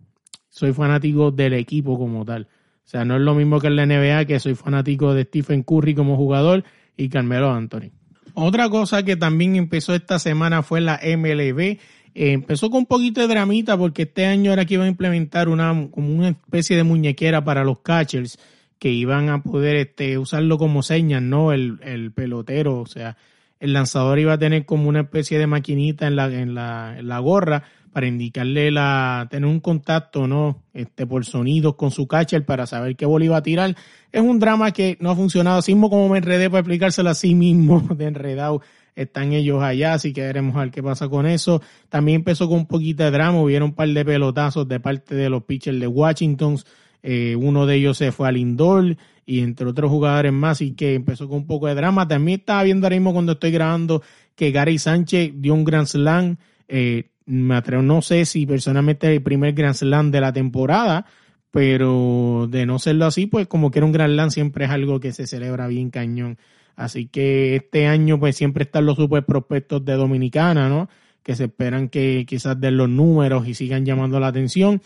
soy 0.49 0.73
fanático 0.73 1.29
del 1.29 1.53
equipo 1.53 1.99
como 1.99 2.25
tal. 2.25 2.47
O 2.85 2.87
sea, 2.87 3.03
no 3.03 3.15
es 3.15 3.21
lo 3.21 3.33
mismo 3.33 3.59
que 3.59 3.67
en 3.67 3.75
la 3.75 3.85
NBA, 3.85 4.25
que 4.25 4.39
soy 4.39 4.53
fanático 4.53 5.13
de 5.13 5.23
Stephen 5.23 5.63
Curry 5.63 5.95
como 5.95 6.15
jugador 6.17 6.63
y 6.95 7.09
Carmelo 7.09 7.51
Anthony. 7.51 7.89
Otra 8.35 8.69
cosa 8.69 9.03
que 9.03 9.15
también 9.15 9.55
empezó 9.55 9.95
esta 9.95 10.19
semana 10.19 10.61
fue 10.61 10.81
la 10.81 10.99
MLB. 11.03 11.59
Eh, 11.59 11.79
empezó 12.13 12.69
con 12.69 12.79
un 12.79 12.85
poquito 12.85 13.21
de 13.21 13.27
dramita 13.27 13.77
porque 13.77 14.03
este 14.03 14.25
año 14.25 14.53
era 14.53 14.65
que 14.65 14.75
iba 14.75 14.83
a 14.83 14.87
implementar 14.87 15.49
una, 15.49 15.87
como 15.89 16.13
una 16.13 16.29
especie 16.29 16.77
de 16.77 16.83
muñequera 16.83 17.43
para 17.43 17.63
los 17.63 17.79
catchers 17.79 18.37
que 18.77 18.91
iban 18.91 19.29
a 19.29 19.41
poder 19.41 19.77
este, 19.77 20.17
usarlo 20.17 20.57
como 20.57 20.83
señas, 20.83 21.21
¿no? 21.21 21.53
El, 21.53 21.79
el 21.81 22.11
pelotero, 22.11 22.79
o 22.81 22.85
sea, 22.85 23.17
el 23.59 23.73
lanzador 23.73 24.19
iba 24.19 24.33
a 24.33 24.37
tener 24.37 24.65
como 24.65 24.89
una 24.89 25.01
especie 25.01 25.39
de 25.39 25.47
maquinita 25.47 26.05
en 26.07 26.15
la, 26.15 26.25
en 26.25 26.53
la, 26.53 26.95
en 26.99 27.07
la 27.07 27.19
gorra 27.19 27.63
para 27.95 28.07
indicarle 28.07 28.71
la, 28.71 29.25
tener 29.31 29.49
un 29.49 29.61
contacto, 29.61 30.27
¿no? 30.27 30.65
Este, 30.73 31.07
por 31.07 31.23
sonidos 31.23 31.75
con 31.75 31.91
su 31.91 32.09
catcher 32.09 32.43
para 32.43 32.67
saber 32.67 32.97
qué 32.97 33.05
bola 33.05 33.23
iba 33.23 33.37
a 33.37 33.41
tirar. 33.41 33.73
Es 34.11 34.21
un 34.21 34.37
drama 34.37 34.71
que 34.71 34.97
no 34.99 35.11
ha 35.11 35.15
funcionado, 35.15 35.59
así 35.59 35.73
mismo 35.73 35.89
como 35.89 36.09
me 36.09 36.17
enredé 36.17 36.49
para 36.49 36.59
explicárselo 36.59 37.09
a 37.09 37.13
sí 37.13 37.35
mismo, 37.35 37.79
de 37.95 38.03
enredado, 38.03 38.61
están 38.97 39.31
ellos 39.31 39.63
allá, 39.63 39.93
así 39.93 40.11
que 40.11 40.23
veremos 40.23 40.57
a 40.57 40.59
ver 40.59 40.71
qué 40.71 40.83
pasa 40.83 41.07
con 41.07 41.25
eso. 41.25 41.61
También 41.87 42.17
empezó 42.17 42.49
con 42.49 42.57
un 42.57 42.65
poquito 42.65 43.01
de 43.05 43.11
drama, 43.11 43.39
hubieron 43.41 43.69
un 43.69 43.75
par 43.75 43.87
de 43.87 44.03
pelotazos 44.03 44.67
de 44.67 44.81
parte 44.81 45.15
de 45.15 45.29
los 45.29 45.45
pitchers 45.45 45.79
de 45.79 45.87
Washington, 45.87 46.57
eh, 47.01 47.37
uno 47.37 47.65
de 47.65 47.75
ellos 47.75 47.97
se 47.97 48.11
fue 48.11 48.27
al 48.27 48.35
y 49.25 49.39
entre 49.39 49.67
otros 49.67 49.89
jugadores 49.89 50.33
más 50.33 50.59
y 50.59 50.73
que 50.73 50.95
empezó 50.95 51.29
con 51.29 51.37
un 51.37 51.47
poco 51.47 51.67
de 51.67 51.75
drama. 51.75 52.09
También 52.09 52.41
estaba 52.41 52.61
viendo 52.63 52.87
ahora 52.87 52.97
mismo 52.97 53.13
cuando 53.13 53.31
estoy 53.31 53.51
grabando 53.51 54.03
que 54.35 54.51
Gary 54.51 54.79
Sánchez 54.79 55.31
dio 55.37 55.53
un 55.53 55.63
Grand 55.63 55.87
Slam. 55.87 56.35
Eh, 56.67 57.11
me 57.25 57.55
atrevo, 57.55 57.81
no 57.81 58.01
sé 58.01 58.25
si 58.25 58.45
personalmente 58.45 59.13
el 59.13 59.23
primer 59.23 59.53
Grand 59.53 59.75
Slam 59.75 60.11
de 60.11 60.21
la 60.21 60.33
temporada, 60.33 61.05
pero 61.51 62.47
de 62.49 62.65
no 62.65 62.79
serlo 62.79 63.05
así, 63.05 63.27
pues 63.27 63.47
como 63.47 63.71
que 63.71 63.79
era 63.79 63.85
un 63.85 63.91
Grand 63.91 64.13
Slam 64.13 64.31
siempre 64.31 64.65
es 64.65 64.71
algo 64.71 64.99
que 64.99 65.11
se 65.11 65.25
celebra 65.27 65.67
bien 65.67 65.89
cañón. 65.89 66.37
Así 66.75 67.07
que 67.07 67.55
este 67.55 67.87
año 67.87 68.19
pues 68.19 68.35
siempre 68.35 68.63
están 68.63 68.85
los 68.85 68.97
super 68.97 69.25
prospectos 69.25 69.83
de 69.85 69.93
Dominicana, 69.93 70.67
¿no? 70.67 70.89
Que 71.23 71.35
se 71.35 71.45
esperan 71.45 71.89
que 71.89 72.25
quizás 72.27 72.59
den 72.59 72.77
los 72.77 72.89
números 72.89 73.47
y 73.47 73.53
sigan 73.53 73.85
llamando 73.85 74.19
la 74.19 74.27
atención. 74.27 74.81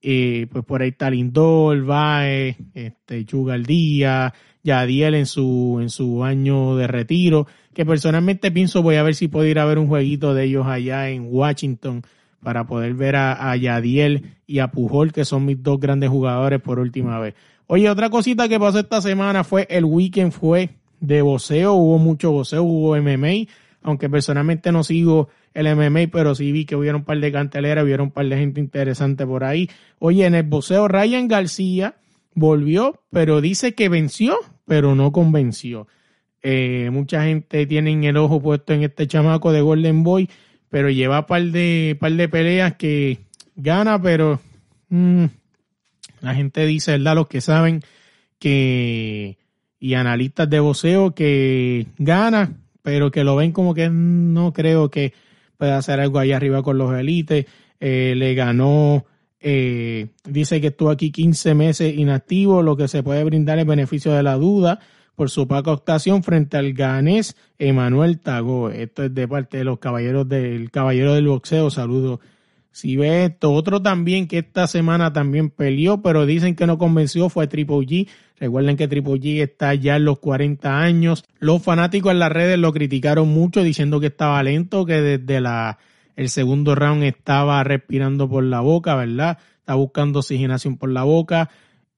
Y 0.00 0.46
pues 0.46 0.64
por 0.64 0.82
ahí 0.82 0.90
está 0.90 1.08
Lindor, 1.10 1.82
Bae, 1.84 2.56
este, 2.74 3.24
Chugal 3.24 3.64
Díaz, 3.64 4.32
Yadiel 4.62 5.14
en 5.14 5.26
su, 5.26 5.78
en 5.80 5.90
su 5.90 6.24
año 6.24 6.76
de 6.76 6.86
retiro, 6.86 7.46
que 7.74 7.84
personalmente 7.84 8.50
pienso 8.50 8.82
voy 8.82 8.96
a 8.96 9.02
ver 9.02 9.14
si 9.14 9.28
puedo 9.28 9.46
ir 9.46 9.58
a 9.58 9.64
ver 9.64 9.78
un 9.78 9.88
jueguito 9.88 10.34
de 10.34 10.44
ellos 10.44 10.66
allá 10.66 11.08
en 11.08 11.26
Washington 11.28 12.02
para 12.42 12.66
poder 12.66 12.94
ver 12.94 13.16
a, 13.16 13.50
a 13.50 13.56
Yadiel 13.56 14.34
y 14.46 14.58
a 14.58 14.68
Pujol, 14.68 15.12
que 15.12 15.24
son 15.24 15.44
mis 15.44 15.62
dos 15.62 15.80
grandes 15.80 16.10
jugadores 16.10 16.60
por 16.60 16.78
última 16.78 17.18
vez. 17.18 17.34
Oye, 17.66 17.88
otra 17.88 18.10
cosita 18.10 18.48
que 18.48 18.60
pasó 18.60 18.80
esta 18.80 19.00
semana 19.00 19.44
fue 19.44 19.66
el 19.70 19.84
weekend 19.84 20.32
fue 20.32 20.70
de 21.00 21.22
voceo, 21.22 21.72
hubo 21.72 21.98
mucho 21.98 22.30
voceo, 22.30 22.62
hubo 22.62 22.96
MMA, 22.96 23.48
aunque 23.82 24.08
personalmente 24.08 24.70
no 24.72 24.84
sigo 24.84 25.28
el 25.54 25.74
MMA, 25.74 26.08
pero 26.10 26.34
sí 26.34 26.52
vi 26.52 26.64
que 26.64 26.76
hubiera 26.76 26.96
un 26.96 27.04
par 27.04 27.18
de 27.18 27.32
canteleras, 27.32 27.84
hubiera 27.84 28.02
un 28.02 28.10
par 28.10 28.26
de 28.26 28.36
gente 28.36 28.60
interesante 28.60 29.26
por 29.26 29.44
ahí. 29.44 29.68
Oye, 29.98 30.26
en 30.26 30.34
el 30.34 30.44
boxeo, 30.44 30.88
Ryan 30.88 31.28
García 31.28 31.96
volvió, 32.34 33.00
pero 33.10 33.40
dice 33.40 33.74
que 33.74 33.88
venció, 33.88 34.36
pero 34.66 34.94
no 34.94 35.12
convenció. 35.12 35.86
Eh, 36.42 36.90
mucha 36.92 37.24
gente 37.24 37.66
tiene 37.66 38.08
el 38.08 38.16
ojo 38.16 38.40
puesto 38.40 38.72
en 38.72 38.82
este 38.82 39.06
chamaco 39.06 39.52
de 39.52 39.60
Golden 39.60 40.02
Boy, 40.02 40.28
pero 40.68 40.90
lleva 40.90 41.26
par 41.26 41.42
de, 41.42 41.96
par 42.00 42.12
de 42.12 42.28
peleas 42.28 42.74
que 42.74 43.18
gana, 43.54 44.00
pero 44.00 44.40
mm, 44.88 45.24
la 46.20 46.34
gente 46.34 46.66
dice, 46.66 46.92
¿verdad? 46.92 47.14
Los 47.14 47.28
que 47.28 47.40
saben 47.40 47.82
que, 48.38 49.38
y 49.78 49.94
analistas 49.94 50.48
de 50.50 50.60
boxeo 50.60 51.14
que 51.14 51.86
gana, 51.98 52.52
pero 52.82 53.10
que 53.10 53.24
lo 53.24 53.36
ven 53.36 53.52
como 53.52 53.74
que 53.74 53.88
no 53.88 54.52
creo 54.52 54.90
que 54.90 55.12
puede 55.56 55.72
hacer 55.72 56.00
algo 56.00 56.18
ahí 56.18 56.32
arriba 56.32 56.62
con 56.62 56.78
los 56.78 56.92
élites. 56.98 57.46
Eh, 57.78 58.14
le 58.16 58.34
ganó, 58.34 59.04
eh, 59.42 60.08
dice 60.24 60.60
que 60.60 60.68
estuvo 60.68 60.90
aquí 60.90 61.10
15 61.10 61.54
meses 61.54 61.94
inactivo, 61.94 62.62
lo 62.62 62.76
que 62.76 62.88
se 62.88 63.02
puede 63.02 63.24
brindar 63.24 63.58
el 63.58 63.64
beneficio 63.64 64.12
de 64.12 64.22
la 64.22 64.36
duda 64.36 64.78
por 65.14 65.30
su 65.30 65.42
opaca 65.42 65.72
octación 65.72 66.22
frente 66.22 66.56
al 66.56 66.72
ganés 66.72 67.36
Emanuel 67.58 68.20
Tagó. 68.20 68.70
Esto 68.70 69.04
es 69.04 69.14
de 69.14 69.28
parte 69.28 69.58
de 69.58 69.64
los 69.64 69.78
caballeros 69.78 70.28
del 70.28 70.70
caballero 70.70 71.14
del 71.14 71.26
boxeo. 71.26 71.70
Saludos. 71.70 72.20
Si 72.70 72.96
ve 72.96 73.26
esto, 73.26 73.52
otro 73.52 73.82
también 73.82 74.26
que 74.26 74.38
esta 74.38 74.66
semana 74.66 75.12
también 75.12 75.50
peleó, 75.50 76.00
pero 76.00 76.24
dicen 76.24 76.56
que 76.56 76.66
no 76.66 76.78
convenció 76.78 77.28
fue 77.28 77.46
Triple 77.46 77.86
G. 77.86 78.08
Recuerden 78.40 78.78
que 78.78 78.88
Triple 78.88 79.20
G 79.20 79.42
está 79.42 79.74
ya 79.74 79.96
en 79.96 80.06
los 80.06 80.18
40 80.20 80.80
años. 80.80 81.24
Los 81.38 81.62
fanáticos 81.62 82.12
en 82.12 82.18
las 82.18 82.32
redes 82.32 82.58
lo 82.58 82.72
criticaron 82.72 83.28
mucho 83.28 83.62
diciendo 83.62 84.00
que 84.00 84.06
estaba 84.06 84.42
lento, 84.42 84.86
que 84.86 85.02
desde 85.02 85.40
la, 85.42 85.78
el 86.16 86.28
segundo 86.28 86.74
round 86.74 87.02
estaba 87.04 87.62
respirando 87.64 88.28
por 88.28 88.44
la 88.44 88.60
boca, 88.60 88.94
¿verdad? 88.94 89.38
Está 89.58 89.74
buscando 89.74 90.20
oxigenación 90.20 90.76
por 90.76 90.90
la 90.90 91.04
boca. 91.04 91.50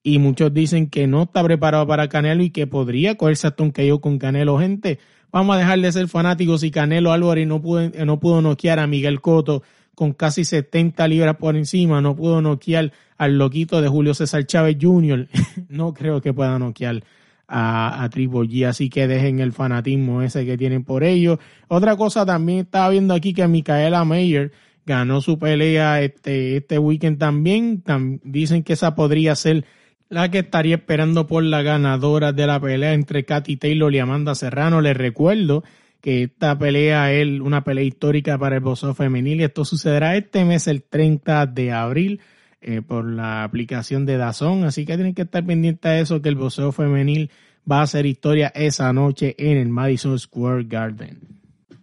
Y 0.03 0.19
muchos 0.19 0.53
dicen 0.53 0.89
que 0.91 1.07
no 1.07 1.23
está 1.23 1.43
preparado 1.43 1.87
para 1.87 2.09
Canelo 2.09 2.43
y 2.43 2.51
que 2.51 2.67
podría 2.67 3.17
cogerse 3.17 3.47
hasta 3.47 3.63
un 3.63 3.73
con 4.01 4.19
Canelo. 4.19 4.59
Gente, 4.59 4.99
vamos 5.33 5.57
a 5.57 5.59
dejar 5.59 5.81
de 5.81 5.93
ser 5.93 6.09
fanáticos 6.09 6.63
y 6.63 6.71
Canelo 6.71 7.13
Álvarez 7.13 7.47
no 7.47 7.63
pudo, 7.63 7.89
no 8.05 8.21
pudo 8.21 8.43
noquear 8.43 8.79
a 8.79 8.87
Miguel 8.87 9.21
Cotto 9.21 9.63
con 9.95 10.13
casi 10.13 10.45
70 10.45 11.07
libras 11.09 11.37
por 11.37 11.57
encima, 11.57 12.01
no 12.01 12.17
pudo 12.17 12.43
noquear 12.43 12.93
al 13.17 13.39
loquito 13.39 13.81
de 13.81 13.89
Julio 13.89 14.13
César 14.13 14.45
Chávez 14.45 14.77
Jr., 14.81 15.29
no 15.69 15.95
creo 15.95 16.21
que 16.21 16.33
pueda 16.33 16.59
noquear 16.59 17.03
a, 17.49 18.03
a 18.03 18.09
Triple 18.11 18.49
G, 18.49 18.67
así 18.67 18.89
que 18.89 19.07
dejen 19.07 19.41
el 19.41 19.53
fanatismo 19.53 20.23
ese 20.23 20.45
que 20.45 20.57
tienen 20.57 20.85
por 20.85 21.05
ello. 21.05 21.39
Otra 21.69 21.97
cosa 21.97 22.25
también 22.25 22.61
estaba 22.61 22.91
viendo 22.91 23.15
aquí 23.15 23.35
que 23.35 23.47
Micaela 23.47 24.05
Mayer 24.05 24.53
ganó 24.87 25.21
su 25.21 25.39
pelea 25.39 26.03
este, 26.03 26.59
este 26.59 26.79
weekend 26.79 27.19
también. 27.19 27.83
dicen 28.23 28.63
que 28.63 28.75
esa 28.75 28.95
podría 28.95 29.35
ser 29.35 29.65
la 30.09 30.31
que 30.31 30.41
estaría 30.41 30.77
esperando 30.77 31.27
por 31.27 31.43
la 31.43 31.63
ganadora 31.63 32.33
de 32.33 32.47
la 32.47 32.61
pelea 32.61 32.93
entre 32.93 33.25
Katy 33.25 33.57
Taylor 33.57 33.95
y 33.95 33.99
Amanda 33.99 34.35
Serrano. 34.35 34.81
Les 34.81 34.97
recuerdo 34.97 35.65
que 36.01 36.25
esta 36.25 36.59
pelea 36.59 37.13
es 37.13 37.41
una 37.41 37.65
pelea 37.65 37.85
histórica 37.85 38.39
para 38.39 38.57
el 38.57 38.61
boxeo 38.61 38.95
femenil 38.95 39.41
y 39.41 39.45
esto 39.45 39.65
sucederá 39.65 40.17
este 40.17 40.45
mes, 40.45 40.69
el 40.69 40.83
30 40.83 41.47
de 41.47 41.73
abril. 41.73 42.21
Eh, 42.67 42.81
por 42.81 43.05
la 43.05 43.45
aplicación 43.45 44.07
de 44.07 44.17
Dazón. 44.17 44.65
Así 44.65 44.87
que 44.87 44.95
tienen 44.95 45.13
que 45.13 45.21
estar 45.21 45.45
pendientes 45.45 45.83
de 45.83 46.01
eso, 46.01 46.23
que 46.23 46.31
el 46.31 46.35
boxeo 46.35 46.73
femenil 46.73 47.31
va 47.71 47.81
a 47.81 47.83
hacer 47.83 48.07
historia 48.07 48.51
esa 48.55 48.91
noche 48.95 49.35
en 49.37 49.59
el 49.59 49.69
Madison 49.69 50.19
Square 50.19 50.65
Garden. 50.65 51.21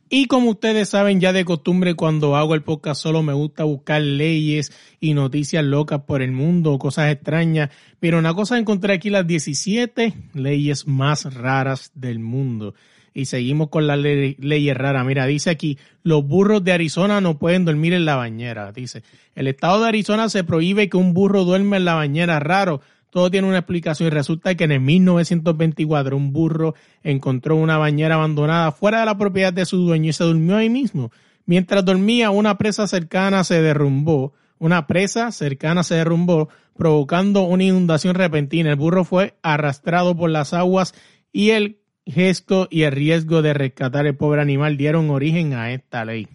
Y 0.09 0.25
como 0.25 0.49
ustedes 0.49 0.89
saben 0.89 1.19
ya 1.19 1.33
de 1.33 1.45
costumbre 1.45 1.93
cuando 1.93 2.35
hago 2.35 2.55
el 2.55 2.63
podcast 2.63 2.99
solo 2.99 3.21
me 3.21 3.33
gusta 3.33 3.63
buscar 3.63 4.01
leyes 4.01 4.71
y 4.99 5.13
noticias 5.13 5.63
locas 5.63 6.01
por 6.01 6.23
el 6.23 6.31
mundo, 6.31 6.79
cosas 6.79 7.11
extrañas, 7.11 7.69
pero 7.99 8.17
una 8.17 8.33
cosa 8.33 8.57
encontré 8.57 8.95
aquí 8.95 9.11
las 9.11 9.27
17 9.27 10.15
leyes 10.33 10.87
más 10.87 11.31
raras 11.31 11.91
del 11.93 12.17
mundo 12.17 12.73
y 13.13 13.25
seguimos 13.25 13.69
con 13.69 13.87
la 13.87 13.97
ley, 13.97 14.35
leyes 14.39 14.77
raras. 14.77 15.05
Mira, 15.05 15.25
dice 15.25 15.49
aquí, 15.49 15.77
los 16.03 16.25
burros 16.25 16.63
de 16.63 16.71
Arizona 16.71 17.21
no 17.21 17.37
pueden 17.37 17.65
dormir 17.65 17.93
en 17.93 18.05
la 18.05 18.15
bañera. 18.15 18.71
Dice, 18.71 19.03
el 19.35 19.47
estado 19.47 19.81
de 19.81 19.89
Arizona 19.89 20.29
se 20.29 20.43
prohíbe 20.43 20.89
que 20.89 20.97
un 20.97 21.13
burro 21.13 21.43
duerma 21.43 21.77
en 21.77 21.85
la 21.85 21.95
bañera. 21.95 22.39
Raro. 22.39 22.81
Todo 23.11 23.29
tiene 23.29 23.49
una 23.49 23.57
explicación 23.57 24.07
y 24.07 24.09
resulta 24.09 24.55
que 24.55 24.63
en 24.63 24.71
el 24.71 24.79
1924 24.79 26.15
un 26.15 26.31
burro 26.31 26.75
encontró 27.03 27.57
una 27.57 27.77
bañera 27.77 28.15
abandonada 28.15 28.71
fuera 28.71 29.01
de 29.01 29.05
la 29.05 29.17
propiedad 29.17 29.51
de 29.51 29.65
su 29.65 29.79
dueño 29.79 30.09
y 30.09 30.13
se 30.13 30.23
durmió 30.23 30.55
ahí 30.55 30.69
mismo. 30.69 31.11
Mientras 31.45 31.83
dormía, 31.83 32.29
una 32.29 32.57
presa 32.57 32.87
cercana 32.87 33.43
se 33.43 33.61
derrumbó. 33.61 34.33
Una 34.59 34.87
presa 34.87 35.31
cercana 35.33 35.83
se 35.83 35.95
derrumbó, 35.95 36.47
provocando 36.77 37.41
una 37.41 37.65
inundación 37.65 38.15
repentina. 38.15 38.69
El 38.69 38.77
burro 38.77 39.03
fue 39.03 39.35
arrastrado 39.41 40.15
por 40.15 40.29
las 40.29 40.53
aguas 40.53 40.93
y 41.33 41.49
el 41.49 41.80
gesto 42.11 42.67
y 42.69 42.83
el 42.83 42.91
riesgo 42.91 43.41
de 43.41 43.53
rescatar 43.53 44.05
el 44.05 44.15
pobre 44.15 44.41
animal 44.41 44.77
dieron 44.77 45.09
origen 45.09 45.53
a 45.53 45.71
esta 45.71 46.05
ley. 46.05 46.27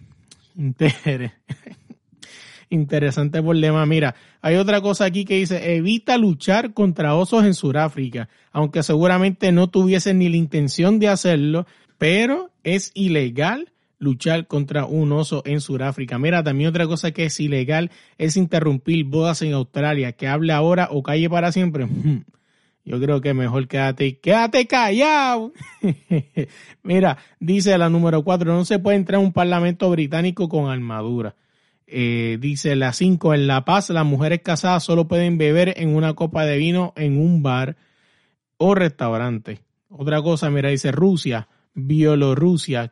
interesante 2.69 3.41
problema. 3.41 3.85
Mira, 3.85 4.15
hay 4.41 4.55
otra 4.55 4.81
cosa 4.81 5.05
aquí 5.05 5.25
que 5.25 5.35
dice, 5.35 5.75
evita 5.75 6.17
luchar 6.17 6.73
contra 6.73 7.15
osos 7.15 7.45
en 7.45 7.53
Sudáfrica, 7.53 8.29
aunque 8.51 8.83
seguramente 8.83 9.51
no 9.51 9.69
tuviesen 9.69 10.19
ni 10.19 10.29
la 10.29 10.37
intención 10.37 10.99
de 10.99 11.09
hacerlo, 11.09 11.65
pero 11.97 12.51
es 12.63 12.91
ilegal 12.93 13.71
luchar 13.99 14.47
contra 14.47 14.85
un 14.85 15.11
oso 15.11 15.41
en 15.45 15.61
Sudáfrica. 15.61 16.19
Mira, 16.19 16.43
también 16.43 16.69
otra 16.69 16.87
cosa 16.87 17.11
que 17.11 17.25
es 17.25 17.39
ilegal 17.39 17.91
es 18.17 18.37
interrumpir 18.37 19.05
bodas 19.05 19.41
en 19.41 19.53
Australia, 19.53 20.11
que 20.11 20.27
hable 20.27 20.53
ahora 20.53 20.89
o 20.91 21.03
calle 21.03 21.29
para 21.29 21.51
siempre. 21.51 21.87
Yo 22.87 23.01
creo 23.01 23.19
que 23.19 23.33
mejor 23.33 23.67
quédate, 23.67 24.17
quédate 24.19 24.65
callado. 24.65 25.51
Mira, 26.83 27.17
dice 27.37 27.77
la 27.77 27.89
número 27.89 28.23
cuatro, 28.23 28.53
no 28.53 28.63
se 28.63 28.79
puede 28.79 28.95
entrar 28.95 29.17
a 29.17 29.23
un 29.23 29.33
parlamento 29.33 29.89
británico 29.89 30.47
con 30.47 30.71
armadura. 30.71 31.35
Eh, 31.85 32.37
dice 32.39 32.77
la 32.77 32.93
cinco, 32.93 33.33
en 33.33 33.45
La 33.45 33.65
Paz 33.65 33.89
las 33.89 34.05
mujeres 34.05 34.39
casadas 34.41 34.85
solo 34.85 35.05
pueden 35.05 35.37
beber 35.37 35.73
en 35.75 35.93
una 35.93 36.13
copa 36.13 36.45
de 36.45 36.55
vino 36.55 36.93
en 36.95 37.19
un 37.19 37.43
bar 37.43 37.75
o 38.55 38.73
restaurante. 38.73 39.59
Otra 39.89 40.21
cosa, 40.21 40.49
mira, 40.49 40.69
dice 40.69 40.93
Rusia, 40.93 41.49
Bielorrusia, 41.73 42.89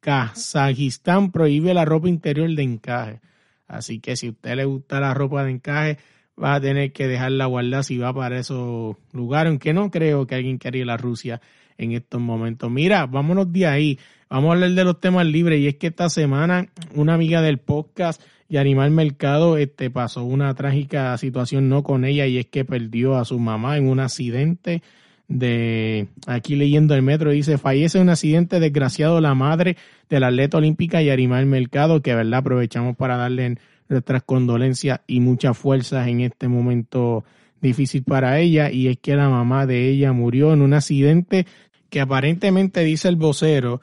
Kazajistán 0.00 1.30
prohíbe 1.30 1.74
la 1.74 1.84
ropa 1.84 2.08
interior 2.08 2.48
de 2.54 2.62
encaje. 2.62 3.20
Así 3.66 4.00
que 4.00 4.16
si 4.16 4.28
a 4.28 4.30
usted 4.30 4.56
le 4.56 4.64
gusta 4.64 4.98
la 4.98 5.12
ropa 5.12 5.44
de 5.44 5.50
encaje, 5.50 5.98
va 6.42 6.54
a 6.54 6.60
tener 6.60 6.92
que 6.92 7.08
dejarla 7.08 7.46
guardar 7.46 7.84
si 7.84 7.98
va 7.98 8.12
para 8.12 8.38
esos 8.38 8.96
lugares, 9.12 9.50
aunque 9.50 9.72
no 9.72 9.90
creo 9.90 10.26
que 10.26 10.34
alguien 10.34 10.58
quiera 10.58 10.78
ir 10.78 10.90
a 10.90 10.96
Rusia 10.96 11.40
en 11.78 11.92
estos 11.92 12.20
momentos. 12.20 12.70
Mira, 12.70 13.06
vámonos 13.06 13.52
de 13.52 13.66
ahí. 13.66 13.98
Vamos 14.28 14.50
a 14.50 14.52
hablar 14.54 14.70
de 14.70 14.84
los 14.84 15.00
temas 15.00 15.26
libres 15.26 15.60
y 15.60 15.68
es 15.68 15.76
que 15.76 15.88
esta 15.88 16.08
semana 16.08 16.66
una 16.94 17.14
amiga 17.14 17.40
del 17.42 17.58
podcast 17.58 18.20
y 18.48 18.56
Animal 18.58 18.90
Mercado 18.90 19.56
este, 19.56 19.90
pasó 19.90 20.24
una 20.24 20.54
trágica 20.54 21.16
situación 21.18 21.68
no 21.68 21.82
con 21.82 22.04
ella 22.04 22.26
y 22.26 22.38
es 22.38 22.46
que 22.46 22.64
perdió 22.64 23.16
a 23.16 23.24
su 23.24 23.38
mamá 23.38 23.76
en 23.76 23.88
un 23.88 24.00
accidente 24.00 24.82
de 25.28 26.06
aquí 26.26 26.54
leyendo 26.54 26.94
el 26.94 27.02
metro 27.02 27.32
dice 27.32 27.58
fallece 27.58 27.98
un 27.98 28.08
accidente 28.08 28.60
desgraciado 28.60 29.20
la 29.20 29.34
madre 29.34 29.76
del 30.08 30.22
atleta 30.22 30.58
olímpica 30.58 31.02
y 31.02 31.10
Animal 31.10 31.46
Mercado 31.46 32.00
que 32.00 32.14
verdad 32.14 32.38
aprovechamos 32.38 32.96
para 32.96 33.16
darle 33.16 33.58
nuestras 33.88 34.22
condolencias 34.22 35.00
y 35.06 35.20
muchas 35.20 35.56
fuerzas 35.56 36.08
en 36.08 36.20
este 36.20 36.48
momento 36.48 37.24
difícil 37.60 38.04
para 38.04 38.38
ella 38.38 38.70
y 38.70 38.88
es 38.88 38.98
que 38.98 39.16
la 39.16 39.28
mamá 39.28 39.66
de 39.66 39.88
ella 39.88 40.12
murió 40.12 40.52
en 40.52 40.62
un 40.62 40.74
accidente 40.74 41.46
que 41.90 42.00
aparentemente 42.00 42.84
dice 42.84 43.08
el 43.08 43.16
vocero 43.16 43.80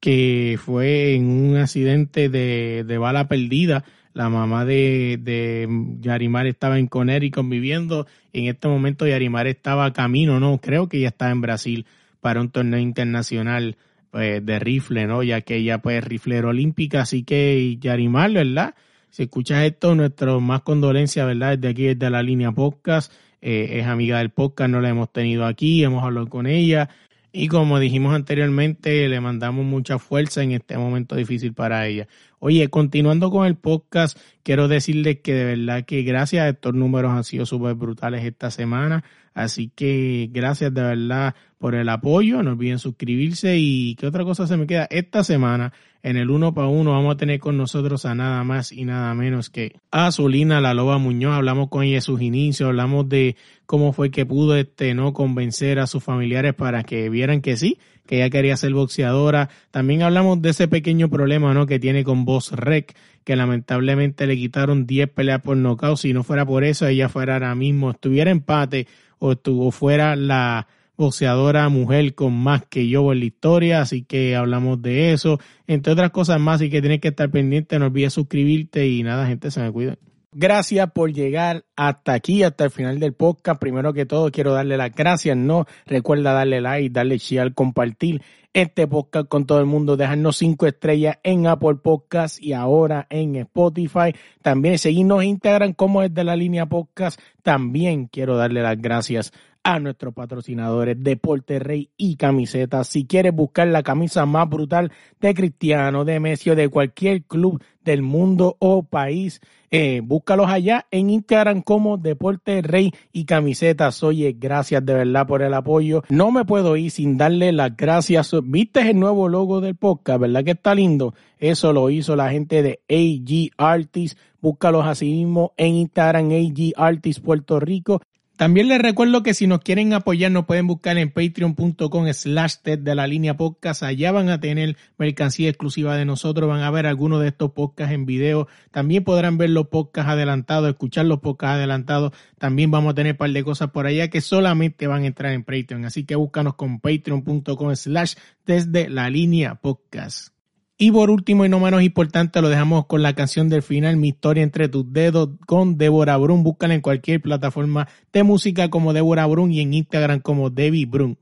que 0.00 0.58
fue 0.62 1.14
en 1.14 1.26
un 1.26 1.56
accidente 1.56 2.28
de, 2.28 2.84
de 2.86 2.98
bala 2.98 3.28
perdida. 3.28 3.84
La 4.12 4.28
mamá 4.28 4.64
de, 4.64 5.18
de 5.20 5.68
Yarimar 6.00 6.46
estaba 6.46 6.78
en 6.78 6.86
Connecticut 6.86 7.48
viviendo. 7.48 8.06
En 8.32 8.46
este 8.46 8.68
momento 8.68 9.06
Yarimar 9.06 9.46
estaba 9.46 9.92
camino, 9.92 10.40
no, 10.40 10.58
creo 10.58 10.88
que 10.88 11.00
ya 11.00 11.08
estaba 11.08 11.32
en 11.32 11.40
Brasil 11.40 11.86
para 12.20 12.40
un 12.40 12.50
torneo 12.50 12.80
internacional 12.80 13.76
pues, 14.10 14.44
de 14.44 14.58
rifle, 14.58 15.06
¿no? 15.06 15.22
Ya 15.22 15.42
que 15.42 15.56
ella 15.56 15.78
pues 15.78 16.02
riflera 16.02 16.48
olímpica, 16.48 17.02
así 17.02 17.24
que 17.24 17.76
Yarimar, 17.78 18.32
¿verdad? 18.32 18.74
Si 19.10 19.24
escuchas 19.24 19.64
esto, 19.64 19.94
nuestro 19.94 20.40
más 20.40 20.62
condolencia, 20.62 21.24
¿verdad? 21.24 21.58
Desde 21.58 21.68
aquí, 21.68 21.84
desde 21.86 22.10
la 22.10 22.22
línea 22.22 22.52
podcast. 22.52 23.12
Eh, 23.40 23.78
es 23.80 23.86
amiga 23.86 24.18
del 24.18 24.30
podcast, 24.30 24.70
no 24.70 24.80
la 24.80 24.88
hemos 24.88 25.12
tenido 25.12 25.46
aquí, 25.46 25.84
hemos 25.84 26.02
hablado 26.02 26.28
con 26.28 26.46
ella. 26.46 26.88
Y 27.32 27.48
como 27.48 27.78
dijimos 27.78 28.14
anteriormente, 28.14 29.06
le 29.08 29.20
mandamos 29.20 29.64
mucha 29.66 29.98
fuerza 29.98 30.42
en 30.42 30.52
este 30.52 30.78
momento 30.78 31.16
difícil 31.16 31.52
para 31.52 31.86
ella. 31.86 32.08
Oye, 32.38 32.68
continuando 32.68 33.30
con 33.30 33.46
el 33.46 33.56
podcast, 33.56 34.18
quiero 34.42 34.68
decirles 34.68 35.20
que 35.20 35.34
de 35.34 35.44
verdad 35.44 35.84
que 35.84 36.02
gracias 36.02 36.44
a 36.44 36.48
estos 36.48 36.72
números 36.72 37.12
han 37.12 37.24
sido 37.24 37.44
súper 37.44 37.74
brutales 37.74 38.24
esta 38.24 38.50
semana. 38.50 39.04
Así 39.34 39.70
que 39.74 40.30
gracias 40.32 40.72
de 40.72 40.80
verdad 40.80 41.34
por 41.58 41.74
el 41.74 41.90
apoyo. 41.90 42.42
No 42.42 42.52
olviden 42.52 42.78
suscribirse. 42.78 43.58
Y 43.58 43.96
qué 43.96 44.06
otra 44.06 44.24
cosa 44.24 44.46
se 44.46 44.56
me 44.56 44.66
queda 44.66 44.86
esta 44.90 45.22
semana 45.22 45.74
en 46.06 46.16
el 46.16 46.30
uno 46.30 46.54
para 46.54 46.68
uno 46.68 46.92
vamos 46.92 47.14
a 47.14 47.16
tener 47.16 47.40
con 47.40 47.56
nosotros 47.56 48.06
a 48.06 48.14
nada 48.14 48.44
más 48.44 48.70
y 48.70 48.84
nada 48.84 49.12
menos 49.14 49.50
que 49.50 49.72
a 49.90 50.12
Zulina 50.12 50.60
La 50.60 50.72
Loba 50.72 50.98
Muñoz. 50.98 51.34
Hablamos 51.34 51.68
con 51.68 51.82
ella 51.82 51.96
de 51.96 52.00
sus 52.00 52.22
inicios, 52.22 52.68
hablamos 52.68 53.08
de 53.08 53.34
cómo 53.66 53.92
fue 53.92 54.12
que 54.12 54.24
pudo 54.24 54.54
este 54.54 54.94
no 54.94 55.12
convencer 55.12 55.80
a 55.80 55.88
sus 55.88 56.04
familiares 56.04 56.54
para 56.54 56.84
que 56.84 57.10
vieran 57.10 57.40
que 57.40 57.56
sí, 57.56 57.80
que 58.06 58.18
ella 58.18 58.30
quería 58.30 58.56
ser 58.56 58.72
boxeadora. 58.72 59.50
También 59.72 60.02
hablamos 60.02 60.40
de 60.40 60.50
ese 60.50 60.68
pequeño 60.68 61.10
problema 61.10 61.52
no 61.54 61.66
que 61.66 61.80
tiene 61.80 62.04
con 62.04 62.24
Boss 62.24 62.52
Rec, 62.52 62.94
que 63.24 63.34
lamentablemente 63.34 64.28
le 64.28 64.36
quitaron 64.36 64.86
10 64.86 65.10
peleas 65.10 65.42
por 65.42 65.56
nocaut. 65.56 65.98
Si 65.98 66.12
no 66.12 66.22
fuera 66.22 66.46
por 66.46 66.62
eso, 66.62 66.86
ella 66.86 67.08
fuera 67.08 67.32
ahora 67.32 67.56
mismo, 67.56 67.90
estuviera 67.90 68.30
empate 68.30 68.86
o 69.18 69.32
estuvo 69.32 69.72
fuera 69.72 70.14
la 70.14 70.68
boxeadora 70.96 71.68
mujer 71.68 72.14
con 72.14 72.32
más 72.34 72.64
que 72.66 72.88
yo 72.88 73.12
en 73.12 73.20
la 73.20 73.26
historia, 73.26 73.80
así 73.80 74.02
que 74.02 74.36
hablamos 74.36 74.80
de 74.82 75.12
eso, 75.12 75.38
entre 75.66 75.92
otras 75.92 76.10
cosas 76.10 76.40
más, 76.40 76.62
y 76.62 76.70
que 76.70 76.80
tienes 76.80 77.00
que 77.00 77.08
estar 77.08 77.30
pendiente, 77.30 77.78
no 77.78 77.86
olvides 77.86 78.12
suscribirte 78.12 78.86
y 78.88 79.02
nada, 79.02 79.26
gente, 79.26 79.50
se 79.50 79.60
me 79.60 79.70
cuida. 79.72 79.96
Gracias 80.38 80.90
por 80.92 81.14
llegar 81.14 81.64
hasta 81.76 82.12
aquí, 82.12 82.42
hasta 82.42 82.64
el 82.64 82.70
final 82.70 83.00
del 83.00 83.14
podcast. 83.14 83.58
Primero 83.58 83.94
que 83.94 84.04
todo, 84.04 84.30
quiero 84.30 84.52
darle 84.52 84.76
las 84.76 84.94
gracias. 84.94 85.34
No 85.34 85.64
recuerda 85.86 86.34
darle 86.34 86.60
like, 86.60 86.90
darle 86.90 87.16
share, 87.16 87.54
compartir 87.54 88.20
este 88.52 88.86
podcast 88.86 89.28
con 89.28 89.46
todo 89.46 89.60
el 89.60 89.66
mundo, 89.66 89.96
dejarnos 89.96 90.36
cinco 90.36 90.66
estrellas 90.66 91.18
en 91.22 91.46
Apple 91.46 91.76
Podcast 91.76 92.42
y 92.42 92.52
ahora 92.52 93.06
en 93.08 93.36
Spotify. 93.36 94.14
También 94.42 94.78
seguirnos 94.78 95.22
en 95.22 95.30
Instagram 95.30 95.72
como 95.72 96.02
es 96.02 96.12
de 96.12 96.24
la 96.24 96.36
línea 96.36 96.66
podcast. 96.66 97.18
También 97.42 98.06
quiero 98.06 98.36
darle 98.36 98.60
las 98.60 98.78
gracias 98.80 99.32
a 99.66 99.80
nuestros 99.80 100.14
patrocinadores 100.14 100.96
Deporte 101.02 101.58
Rey 101.58 101.90
y 101.96 102.14
Camisetas. 102.14 102.86
Si 102.86 103.04
quieres 103.04 103.34
buscar 103.34 103.66
la 103.66 103.82
camisa 103.82 104.24
más 104.24 104.48
brutal 104.48 104.92
de 105.20 105.34
Cristiano, 105.34 106.04
de 106.04 106.20
Messi 106.20 106.50
o 106.50 106.54
de 106.54 106.68
cualquier 106.68 107.24
club 107.24 107.60
del 107.84 108.00
mundo 108.00 108.56
o 108.60 108.84
país, 108.84 109.40
eh, 109.72 110.02
búscalos 110.04 110.48
allá 110.48 110.86
en 110.92 111.10
Instagram 111.10 111.62
como 111.62 111.96
Deporte 111.96 112.62
Rey 112.62 112.92
y 113.12 113.24
Camisetas. 113.24 114.04
Oye, 114.04 114.36
gracias 114.38 114.86
de 114.86 114.94
verdad 114.94 115.26
por 115.26 115.42
el 115.42 115.52
apoyo. 115.52 116.04
No 116.10 116.30
me 116.30 116.44
puedo 116.44 116.76
ir 116.76 116.92
sin 116.92 117.16
darle 117.16 117.50
las 117.50 117.76
gracias. 117.76 118.36
¿Viste 118.44 118.88
el 118.88 119.00
nuevo 119.00 119.28
logo 119.28 119.60
del 119.60 119.74
podcast? 119.74 120.20
¿Verdad 120.20 120.44
que 120.44 120.52
está 120.52 120.76
lindo? 120.76 121.12
Eso 121.40 121.72
lo 121.72 121.90
hizo 121.90 122.14
la 122.14 122.30
gente 122.30 122.62
de 122.62 122.80
AG 122.88 123.50
Artists. 123.56 124.16
Búscalos 124.40 124.86
así 124.86 125.10
mismo 125.10 125.54
en 125.56 125.74
Instagram, 125.74 126.30
AG 126.30 126.72
Artists 126.76 127.20
Puerto 127.20 127.58
Rico. 127.58 128.00
También 128.36 128.68
les 128.68 128.78
recuerdo 128.78 129.22
que 129.22 129.32
si 129.32 129.46
nos 129.46 129.60
quieren 129.60 129.94
apoyar 129.94 130.30
nos 130.30 130.44
pueden 130.44 130.66
buscar 130.66 130.98
en 130.98 131.10
patreon.com 131.10 132.12
slash 132.12 132.56
de 132.62 132.94
la 132.94 133.06
línea 133.06 133.38
podcast. 133.38 133.82
Allá 133.82 134.12
van 134.12 134.28
a 134.28 134.40
tener 134.40 134.76
mercancía 134.98 135.48
exclusiva 135.48 135.96
de 135.96 136.04
nosotros, 136.04 136.46
van 136.46 136.60
a 136.60 136.70
ver 136.70 136.86
algunos 136.86 137.22
de 137.22 137.28
estos 137.28 137.52
podcasts 137.52 137.94
en 137.94 138.04
video. 138.04 138.46
También 138.70 139.04
podrán 139.04 139.38
ver 139.38 139.50
los 139.50 139.68
podcasts 139.68 140.10
adelantados, 140.10 140.68
escuchar 140.68 141.06
los 141.06 141.20
podcasts 141.20 141.54
adelantados. 141.54 142.12
También 142.38 142.70
vamos 142.70 142.92
a 142.92 142.94
tener 142.94 143.12
un 143.12 143.18
par 143.18 143.30
de 143.30 143.42
cosas 143.42 143.70
por 143.70 143.86
allá 143.86 144.08
que 144.08 144.20
solamente 144.20 144.86
van 144.86 145.04
a 145.04 145.06
entrar 145.06 145.32
en 145.32 145.42
Patreon. 145.42 145.86
Así 145.86 146.04
que 146.04 146.14
búscanos 146.14 146.56
con 146.56 146.80
patreon.com 146.80 147.74
slash 147.74 148.16
desde 148.44 148.90
la 148.90 149.08
línea 149.08 149.54
podcast. 149.54 150.35
Y 150.78 150.90
por 150.90 151.08
último 151.08 151.46
y 151.46 151.48
no 151.48 151.58
menos 151.58 151.82
importante, 151.82 152.42
lo 152.42 152.50
dejamos 152.50 152.84
con 152.84 153.02
la 153.02 153.14
canción 153.14 153.48
del 153.48 153.62
final, 153.62 153.96
Mi 153.96 154.08
historia 154.08 154.42
entre 154.42 154.68
tus 154.68 154.92
dedos, 154.92 155.30
con 155.46 155.78
Débora 155.78 156.18
Brun. 156.18 156.42
Búscala 156.42 156.74
en 156.74 156.82
cualquier 156.82 157.22
plataforma 157.22 157.88
de 158.12 158.22
música 158.22 158.68
como 158.68 158.92
Débora 158.92 159.24
Brun 159.26 159.52
y 159.52 159.60
en 159.60 159.72
Instagram 159.72 160.20
como 160.20 160.50
Debbie 160.50 160.84
Brun. 160.84 161.18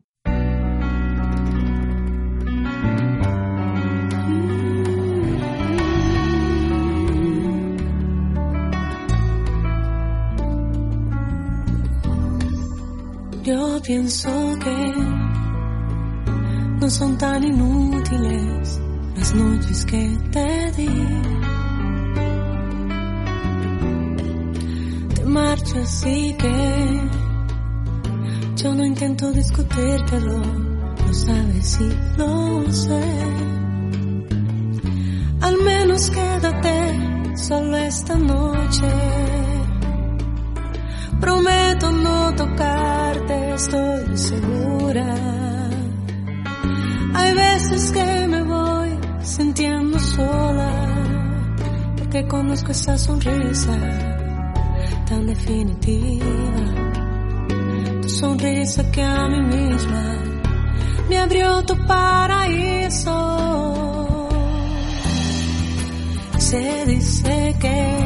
Yo 13.44 13.80
pienso 13.84 14.30
que 14.64 14.94
no 16.80 16.90
son 16.90 17.18
tan 17.18 17.44
inútiles 17.44 18.83
noches 19.34 19.84
que 19.84 20.18
te 20.30 20.72
di. 20.76 20.88
Te 25.14 25.24
marchas 25.24 26.06
y 26.06 26.34
que 26.34 27.00
yo 28.56 28.74
no 28.74 28.84
intento 28.84 29.32
discutírtelo, 29.32 30.42
lo 31.06 31.14
sabes 31.14 31.80
y 31.80 32.18
lo 32.18 32.72
sé. 32.72 33.04
Al 35.40 35.56
menos 35.58 36.10
quédate 36.10 37.36
solo 37.36 37.76
esta 37.76 38.14
noche. 38.16 38.88
Prometo 41.20 41.90
no 41.90 42.34
tocarte, 42.34 43.54
estoy 43.54 44.16
segura. 44.16 45.14
Hay 47.14 47.34
veces 47.34 47.90
que 47.92 48.26
me 48.28 48.42
voy 48.42 48.73
sintiendo 49.24 49.98
sola, 49.98 50.70
que 52.10 52.26
conozco 52.28 52.70
esa 52.70 52.96
sonrisa 52.96 53.76
tan 55.08 55.26
definitiva. 55.26 56.26
Tu 58.02 58.08
sonrisa 58.08 58.88
que 58.92 59.02
a 59.02 59.28
mí 59.28 59.42
misma 59.42 60.04
me 61.08 61.18
abrió 61.18 61.64
tu 61.64 61.74
paraíso. 61.86 63.18
Se 66.38 66.84
dice 66.86 67.56
que 67.58 67.96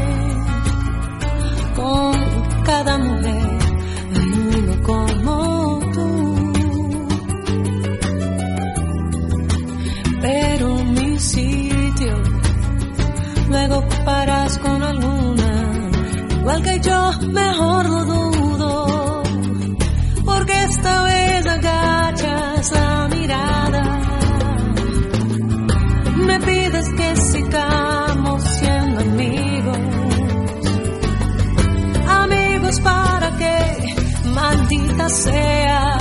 con 1.77 2.15
cada 2.65 2.97
mujer 2.99 3.68
sea, 35.19 35.99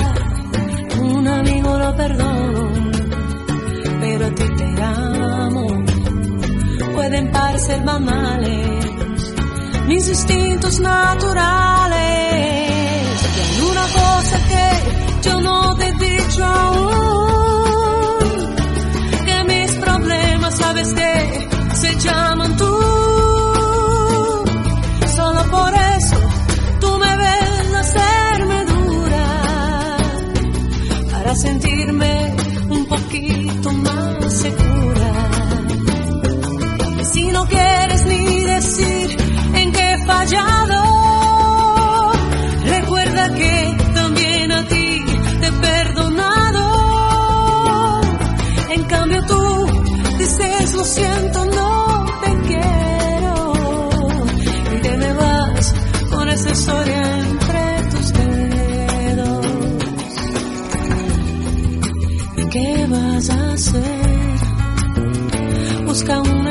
un 1.01 1.27
amigo 1.27 1.77
lo 1.77 1.95
perdono, 1.95 2.69
pero 3.99 4.25
a 4.27 4.30
ti 4.30 4.43
te 4.58 4.84
amo 4.84 5.67
pueden 6.95 7.32
parecer 7.32 7.84
banales, 7.84 8.86
mis 9.88 10.08
instintos 10.08 10.80
naturales. 10.80 11.97
Y 13.36 13.39
hay 13.45 13.62
una 13.71 13.86
cosa 13.99 14.38
que 14.51 14.67
yo 15.30 15.41
no 15.41 15.75
te 15.77 15.88
he 15.88 15.93
dicho 15.93 16.43
aún, 16.43 18.19
que 19.25 19.43
mis 19.51 19.71
problemas 19.86 20.53
sabes 20.58 20.93
que 20.93 21.47
se 21.73 21.95
llaman 21.99 22.56
tú. 22.58 22.66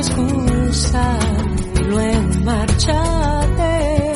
Excusa 0.07 1.19
luego 1.89 2.41
márchate. 2.45 4.13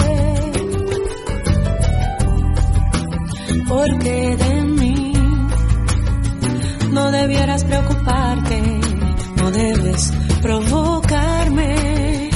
Porque 3.68 4.36
de 4.36 4.62
mí 4.62 5.12
no 6.92 7.10
debieras 7.10 7.64
preocuparte, 7.64 8.62
no 9.36 9.50
debes 9.50 10.12
provocarme. 10.42 12.30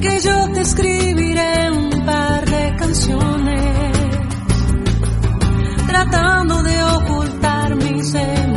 Que 0.00 0.20
yo 0.20 0.52
te 0.52 0.60
escribiré 0.60 1.70
un 1.72 2.04
par 2.06 2.44
de 2.48 2.76
canciones 2.76 4.18
tratando 5.88 6.62
de 6.62 6.82
ocultar 6.82 7.74
mis 7.74 8.14
emociones 8.14 8.47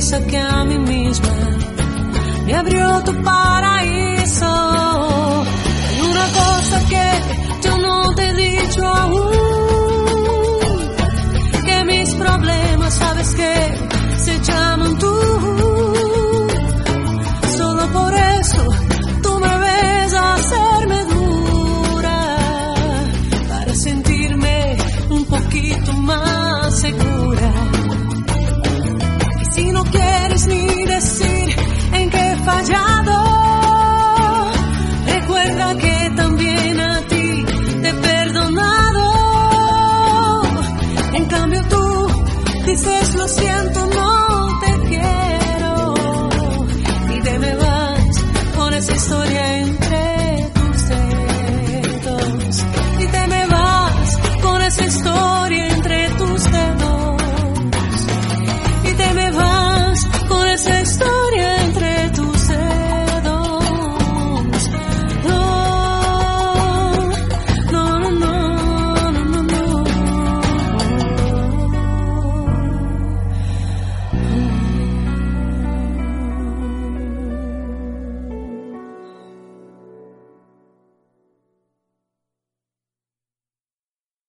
sonrisa 0.00 0.20
que 0.26 0.38
a 0.38 0.64
mí 0.64 0.78
misma 0.78 1.28
me 2.44 2.54
abrió 2.54 3.02
tu 3.04 3.12
paraíso. 3.22 4.46
Hay 5.88 6.00
una 6.10 6.26
cosa 6.28 6.80
que 6.88 7.68
yo 7.68 7.78
no 7.78 8.14
te 8.14 8.28
he 8.28 8.34
dicho 8.34 8.86
aún, 8.86 9.30
que 11.64 11.84
mis 11.84 12.14
problemas 12.14 12.94
sabes 12.94 13.34
que 13.34 13.78
se 14.18 14.38
llaman 14.40 14.98
tú 14.98 15.35
dices 42.66 43.14
lo 43.14 43.28
siento, 43.28 43.85